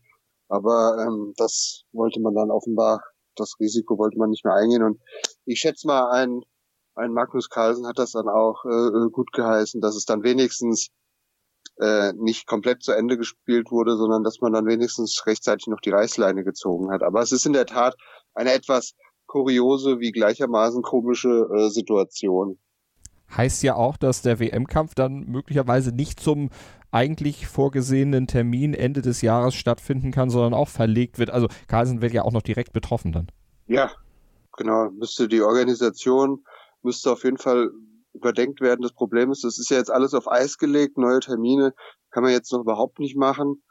Aber 0.48 0.96
ähm, 1.06 1.34
das 1.36 1.82
wollte 1.92 2.20
man 2.20 2.34
dann 2.34 2.50
offenbar, 2.50 3.02
das 3.36 3.54
Risiko 3.60 3.98
wollte 3.98 4.18
man 4.18 4.30
nicht 4.30 4.44
mehr 4.44 4.54
eingehen. 4.54 4.82
Und 4.82 5.00
ich 5.44 5.60
schätze 5.60 5.86
mal, 5.86 6.10
ein, 6.10 6.42
ein 6.94 7.12
Magnus 7.12 7.48
Carlsen 7.48 7.86
hat 7.86 7.98
das 7.98 8.12
dann 8.12 8.28
auch 8.28 8.64
äh, 8.64 9.10
gut 9.10 9.32
geheißen, 9.32 9.80
dass 9.80 9.94
es 9.94 10.04
dann 10.04 10.22
wenigstens 10.22 10.88
äh, 11.80 12.12
nicht 12.14 12.46
komplett 12.46 12.82
zu 12.82 12.92
Ende 12.92 13.16
gespielt 13.16 13.70
wurde, 13.70 13.96
sondern 13.96 14.24
dass 14.24 14.40
man 14.40 14.52
dann 14.52 14.66
wenigstens 14.66 15.24
rechtzeitig 15.26 15.68
noch 15.68 15.80
die 15.80 15.90
Reißleine 15.90 16.44
gezogen 16.44 16.90
hat. 16.90 17.02
Aber 17.02 17.20
es 17.20 17.32
ist 17.32 17.46
in 17.46 17.52
der 17.52 17.66
Tat 17.66 17.94
eine 18.34 18.52
etwas 18.52 18.94
kuriose 19.26 20.00
wie 20.00 20.10
gleichermaßen 20.10 20.82
komische 20.82 21.48
äh, 21.54 21.68
Situation. 21.68 22.58
Heißt 23.36 23.62
ja 23.62 23.74
auch, 23.74 23.98
dass 23.98 24.22
der 24.22 24.40
WM-Kampf 24.40 24.94
dann 24.94 25.26
möglicherweise 25.26 25.92
nicht 25.92 26.18
zum 26.18 26.48
eigentlich 26.90 27.46
vorgesehenen 27.46 28.26
Termin 28.26 28.74
Ende 28.74 29.02
des 29.02 29.22
Jahres 29.22 29.54
stattfinden 29.54 30.10
kann, 30.10 30.30
sondern 30.30 30.54
auch 30.54 30.68
verlegt 30.68 31.18
wird. 31.18 31.30
Also 31.30 31.48
Carlsen 31.66 32.00
wird 32.00 32.12
ja 32.12 32.22
auch 32.22 32.32
noch 32.32 32.42
direkt 32.42 32.72
betroffen 32.72 33.12
dann. 33.12 33.28
Ja, 33.66 33.90
genau. 34.56 34.90
Müsste 34.90 35.28
die 35.28 35.42
Organisation 35.42 36.44
müsste 36.82 37.12
auf 37.12 37.24
jeden 37.24 37.38
Fall 37.38 37.70
überdenkt 38.14 38.60
werden. 38.60 38.82
Das 38.82 38.92
Problem 38.92 39.30
ist, 39.30 39.44
das 39.44 39.58
ist 39.58 39.70
ja 39.70 39.78
jetzt 39.78 39.90
alles 39.90 40.14
auf 40.14 40.30
Eis 40.30 40.58
gelegt, 40.58 40.98
neue 40.98 41.20
Termine 41.20 41.74
kann 42.10 42.22
man 42.22 42.32
jetzt 42.32 42.52
noch 42.52 42.60
überhaupt 42.60 42.98
nicht 42.98 43.16
machen. 43.16 43.62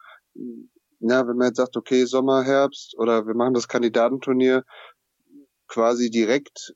Na, 0.99 1.27
wenn 1.27 1.37
man 1.37 1.47
jetzt 1.47 1.57
sagt, 1.57 1.77
okay, 1.77 2.05
Sommer, 2.05 2.43
Herbst 2.43 2.95
oder 2.97 3.25
wir 3.25 3.35
machen 3.35 3.53
das 3.53 3.67
Kandidatenturnier 3.67 4.63
quasi 5.67 6.09
direkt 6.09 6.73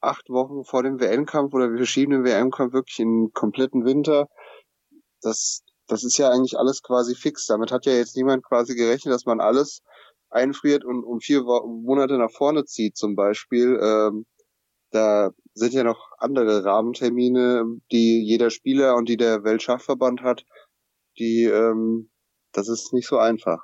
acht 0.00 0.28
Wochen 0.30 0.64
vor 0.64 0.82
dem 0.82 1.00
WM-Kampf 1.00 1.54
oder 1.54 1.70
wir 1.70 1.76
verschieben 1.76 2.12
den 2.12 2.24
WM-Kampf 2.24 2.72
wirklich 2.72 2.98
in 2.98 3.26
den 3.26 3.32
kompletten 3.32 3.84
Winter. 3.84 4.28
Das, 5.20 5.62
das 5.92 6.04
ist 6.04 6.16
ja 6.16 6.30
eigentlich 6.30 6.58
alles 6.58 6.82
quasi 6.82 7.14
fix. 7.14 7.44
Damit 7.46 7.70
hat 7.70 7.84
ja 7.84 7.92
jetzt 7.92 8.16
niemand 8.16 8.42
quasi 8.42 8.74
gerechnet, 8.74 9.12
dass 9.12 9.26
man 9.26 9.40
alles 9.40 9.82
einfriert 10.30 10.86
und 10.86 11.04
um 11.04 11.20
vier 11.20 11.42
Monate 11.42 12.16
nach 12.16 12.30
vorne 12.30 12.64
zieht 12.64 12.96
zum 12.96 13.14
Beispiel. 13.14 13.78
Ähm, 13.78 14.24
da 14.90 15.32
sind 15.52 15.74
ja 15.74 15.84
noch 15.84 16.10
andere 16.16 16.64
Rahmentermine, 16.64 17.64
die 17.90 18.22
jeder 18.24 18.48
Spieler 18.48 18.96
und 18.96 19.06
die 19.10 19.18
der 19.18 19.44
Weltschachverband 19.44 20.22
hat, 20.22 20.46
die 21.18 21.44
ähm, 21.44 22.10
das 22.52 22.70
ist 22.70 22.94
nicht 22.94 23.06
so 23.06 23.18
einfach. 23.18 23.58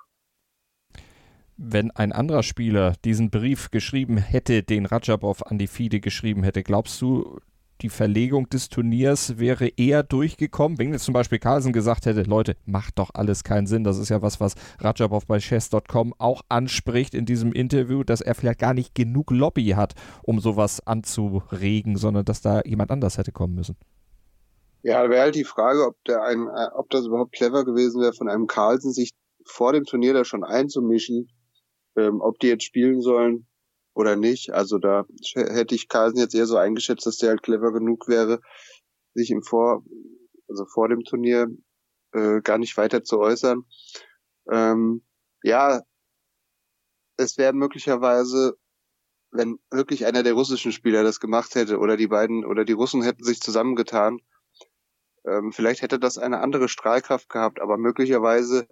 Wenn 1.56 1.90
ein 1.90 2.12
anderer 2.12 2.42
Spieler 2.42 2.92
diesen 3.06 3.30
Brief 3.30 3.70
geschrieben 3.70 4.18
hätte, 4.18 4.62
den 4.62 4.84
Rajabov 4.84 5.42
an 5.44 5.56
die 5.56 5.66
FIDE 5.66 6.00
geschrieben 6.00 6.42
hätte, 6.42 6.62
glaubst 6.62 7.00
du, 7.00 7.40
die 7.80 7.88
Verlegung 7.88 8.48
des 8.48 8.68
Turniers 8.68 9.38
wäre 9.38 9.68
eher 9.68 10.02
durchgekommen, 10.02 10.78
wenn 10.78 10.92
jetzt 10.92 11.04
zum 11.04 11.14
Beispiel 11.14 11.38
Carlsen 11.38 11.72
gesagt 11.72 12.06
hätte, 12.06 12.22
Leute, 12.22 12.56
macht 12.66 12.98
doch 12.98 13.10
alles 13.14 13.44
keinen 13.44 13.66
Sinn. 13.66 13.84
Das 13.84 13.98
ist 13.98 14.08
ja 14.08 14.20
was, 14.22 14.40
was 14.40 14.54
Rajabov 14.80 15.26
bei 15.26 15.38
chess.com 15.38 16.14
auch 16.18 16.42
anspricht 16.48 17.14
in 17.14 17.24
diesem 17.24 17.52
Interview, 17.52 18.02
dass 18.02 18.20
er 18.20 18.34
vielleicht 18.34 18.58
gar 18.58 18.74
nicht 18.74 18.94
genug 18.94 19.30
Lobby 19.30 19.68
hat, 19.70 19.94
um 20.22 20.40
sowas 20.40 20.84
anzuregen, 20.86 21.96
sondern 21.96 22.24
dass 22.24 22.40
da 22.40 22.62
jemand 22.64 22.90
anders 22.90 23.18
hätte 23.18 23.32
kommen 23.32 23.54
müssen. 23.54 23.76
Ja, 24.82 25.08
wäre 25.10 25.22
halt 25.22 25.34
die 25.34 25.44
Frage, 25.44 25.86
ob 25.86 25.96
der 26.04 26.22
ein, 26.22 26.46
äh, 26.46 26.68
ob 26.74 26.90
das 26.90 27.06
überhaupt 27.06 27.32
clever 27.32 27.64
gewesen 27.64 28.00
wäre, 28.00 28.12
von 28.12 28.28
einem 28.28 28.46
Carlsen 28.46 28.92
sich 28.92 29.10
vor 29.44 29.72
dem 29.72 29.84
Turnier 29.84 30.14
da 30.14 30.24
schon 30.24 30.44
einzumischen, 30.44 31.28
ähm, 31.96 32.20
ob 32.20 32.38
die 32.38 32.48
jetzt 32.48 32.64
spielen 32.64 33.00
sollen 33.00 33.47
oder 33.98 34.14
nicht. 34.14 34.52
Also 34.54 34.78
da 34.78 35.06
hätte 35.34 35.74
ich 35.74 35.88
Carlsen 35.88 36.20
jetzt 36.20 36.34
eher 36.34 36.46
so 36.46 36.56
eingeschätzt, 36.56 37.04
dass 37.04 37.16
der 37.16 37.30
halt 37.30 37.42
clever 37.42 37.72
genug 37.72 38.06
wäre, 38.06 38.40
sich 39.14 39.30
im 39.30 39.42
Vor, 39.42 39.82
also 40.48 40.64
vor 40.72 40.88
dem 40.88 41.02
Turnier 41.02 41.48
äh, 42.12 42.40
gar 42.40 42.58
nicht 42.58 42.76
weiter 42.76 43.02
zu 43.02 43.18
äußern. 43.18 43.64
Ähm, 44.50 45.02
ja, 45.42 45.82
es 47.16 47.36
wäre 47.38 47.52
möglicherweise, 47.52 48.56
wenn 49.32 49.58
wirklich 49.70 50.06
einer 50.06 50.22
der 50.22 50.34
russischen 50.34 50.70
Spieler 50.70 51.02
das 51.02 51.18
gemacht 51.18 51.56
hätte 51.56 51.78
oder 51.78 51.96
die 51.96 52.06
beiden 52.06 52.44
oder 52.44 52.64
die 52.64 52.72
Russen 52.74 53.02
hätten 53.02 53.24
sich 53.24 53.40
zusammengetan, 53.40 54.20
ähm, 55.26 55.50
vielleicht 55.52 55.82
hätte 55.82 55.98
das 55.98 56.18
eine 56.18 56.38
andere 56.38 56.68
Strahlkraft 56.68 57.28
gehabt, 57.28 57.60
aber 57.60 57.76
möglicherweise 57.76 58.68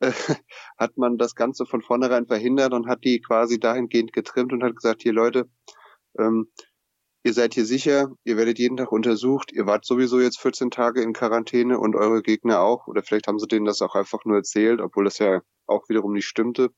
hat 0.78 0.96
man 0.96 1.18
das 1.18 1.34
Ganze 1.34 1.66
von 1.66 1.82
vornherein 1.82 2.26
verhindert 2.26 2.72
und 2.72 2.88
hat 2.88 3.04
die 3.04 3.20
quasi 3.20 3.58
dahingehend 3.60 4.12
getrimmt 4.12 4.52
und 4.52 4.62
hat 4.62 4.76
gesagt, 4.76 5.02
hier 5.02 5.12
Leute, 5.12 5.48
ähm, 6.18 6.50
ihr 7.22 7.34
seid 7.34 7.54
hier 7.54 7.66
sicher, 7.66 8.10
ihr 8.24 8.36
werdet 8.36 8.58
jeden 8.58 8.76
Tag 8.76 8.92
untersucht, 8.92 9.52
ihr 9.52 9.66
wart 9.66 9.84
sowieso 9.84 10.20
jetzt 10.20 10.40
14 10.40 10.70
Tage 10.70 11.02
in 11.02 11.12
Quarantäne 11.12 11.78
und 11.78 11.96
eure 11.96 12.22
Gegner 12.22 12.60
auch, 12.60 12.86
oder 12.86 13.02
vielleicht 13.02 13.26
haben 13.26 13.38
sie 13.38 13.46
denen 13.46 13.66
das 13.66 13.82
auch 13.82 13.94
einfach 13.94 14.24
nur 14.24 14.36
erzählt, 14.36 14.80
obwohl 14.80 15.04
das 15.04 15.18
ja 15.18 15.42
auch 15.66 15.88
wiederum 15.88 16.12
nicht 16.12 16.26
stimmte. 16.26 16.70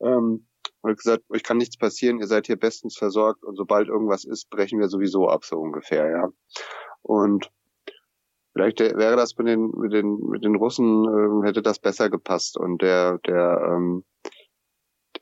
Ähm, 0.00 0.46
und 0.82 0.98
gesagt, 0.98 1.24
euch 1.30 1.42
kann 1.42 1.56
nichts 1.56 1.78
passieren, 1.78 2.18
ihr 2.20 2.26
seid 2.26 2.46
hier 2.46 2.56
bestens 2.56 2.96
versorgt 2.96 3.42
und 3.42 3.56
sobald 3.56 3.88
irgendwas 3.88 4.24
ist, 4.24 4.50
brechen 4.50 4.80
wir 4.80 4.88
sowieso 4.88 5.28
ab, 5.28 5.44
so 5.44 5.56
ungefähr, 5.56 6.10
ja. 6.10 6.28
Und 7.00 7.50
Vielleicht 8.54 8.78
wäre 8.78 9.16
das 9.16 9.36
mit 9.36 9.48
den, 9.48 9.72
mit 9.76 9.92
den, 9.92 10.16
mit 10.28 10.44
den 10.44 10.54
Russen, 10.54 11.04
äh, 11.42 11.46
hätte 11.46 11.60
das 11.60 11.80
besser 11.80 12.08
gepasst 12.08 12.56
und 12.56 12.82
der, 12.82 13.18
der, 13.26 13.60
ähm, 13.74 14.04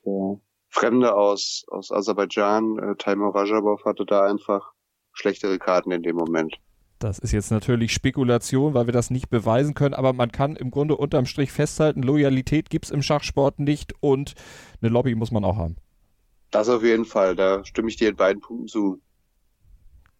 der 0.05 0.39
Fremde 0.69 1.15
aus, 1.15 1.65
aus 1.67 1.91
Aserbaidschan, 1.91 2.77
äh, 2.77 2.95
Taimur 2.95 3.33
Rajabov, 3.33 3.85
hatte 3.85 4.05
da 4.05 4.23
einfach 4.25 4.73
schlechtere 5.13 5.57
Karten 5.57 5.91
in 5.91 6.03
dem 6.03 6.15
Moment. 6.15 6.55
Das 6.99 7.17
ist 7.17 7.31
jetzt 7.31 7.51
natürlich 7.51 7.91
Spekulation, 7.91 8.75
weil 8.75 8.85
wir 8.85 8.93
das 8.93 9.09
nicht 9.09 9.29
beweisen 9.29 9.73
können, 9.73 9.95
aber 9.95 10.13
man 10.13 10.31
kann 10.31 10.55
im 10.55 10.69
Grunde 10.69 10.95
unterm 10.95 11.25
Strich 11.25 11.51
festhalten, 11.51 12.03
Loyalität 12.03 12.69
gibt 12.69 12.85
es 12.85 12.91
im 12.91 13.01
Schachsport 13.01 13.59
nicht 13.59 13.93
und 13.99 14.35
eine 14.81 14.91
Lobby 14.91 15.15
muss 15.15 15.31
man 15.31 15.43
auch 15.43 15.57
haben. 15.57 15.75
Das 16.51 16.69
auf 16.69 16.83
jeden 16.83 17.05
Fall, 17.05 17.35
da 17.35 17.65
stimme 17.65 17.89
ich 17.89 17.97
dir 17.97 18.09
in 18.09 18.15
beiden 18.15 18.41
Punkten 18.41 18.67
zu. 18.67 19.01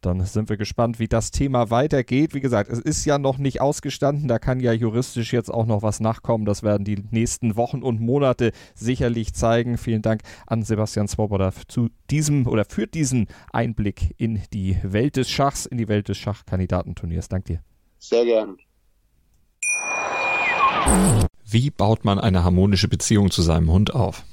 Dann 0.06 0.26
sind 0.26 0.50
wir 0.50 0.58
gespannt, 0.58 1.00
wie 1.00 1.08
das 1.08 1.32
Thema 1.32 1.70
weitergeht. 1.70 2.34
Wie 2.34 2.40
gesagt, 2.40 2.70
es 2.70 2.80
ist 2.80 3.06
ja 3.06 3.18
noch 3.18 3.38
nicht 3.38 3.62
ausgestanden, 3.62 4.28
da 4.28 4.40
kann 4.40 4.60
ja 4.60 4.74
juristisch 4.74 5.34
jetzt 5.34 5.50
auch 5.50 5.66
noch 5.66 5.82
was 5.82 6.00
nachkommen. 6.00 6.46
Das 6.46 6.64
werden 6.64 6.84
die 6.84 7.04
nächsten 7.12 7.56
Wochen 7.56 7.82
und 7.82 8.00
Monate 8.00 8.52
sicherlich 8.76 9.34
zeigen. 9.34 9.78
Vielen 9.78 10.02
Dank 10.02 10.22
an 10.48 10.64
Sebastian 10.64 11.08
Swoboda 11.08 11.52
zu 11.68 11.90
diesem 12.10 12.48
oder 12.48 12.66
für 12.66 12.88
diesen 12.88 13.28
Einblick 13.52 14.14
in 14.18 14.42
die 14.54 14.78
Welt 14.84 15.16
des 15.16 15.30
Schachs, 15.30 15.66
in 15.66 15.78
die 15.78 15.88
Welt 15.88 16.10
des 16.10 16.18
Schachkandidatenturniers. 16.18 17.30
Danke 17.30 17.54
dir. 17.54 17.64
Sehr 18.00 18.26
gern. 18.26 18.58
Wie 21.46 21.70
baut 21.70 22.04
man 22.04 22.20
eine 22.20 22.44
harmonische 22.44 22.88
Beziehung 22.88 23.32
zu 23.32 23.42
seinem 23.42 23.72
Hund 23.72 23.94
auf? 23.94 24.24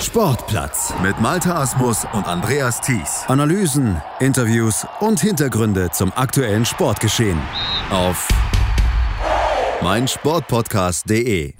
Sportplatz 0.00 0.92
mit 1.02 1.20
Malta 1.20 1.60
Asmus 1.60 2.06
und 2.12 2.26
Andreas 2.26 2.80
Thies. 2.80 3.24
Analysen, 3.28 4.00
Interviews 4.20 4.86
und 5.00 5.20
Hintergründe 5.20 5.90
zum 5.90 6.12
aktuellen 6.14 6.64
Sportgeschehen 6.64 7.38
auf 7.90 8.28
meinsportpodcast.de. 9.82 11.54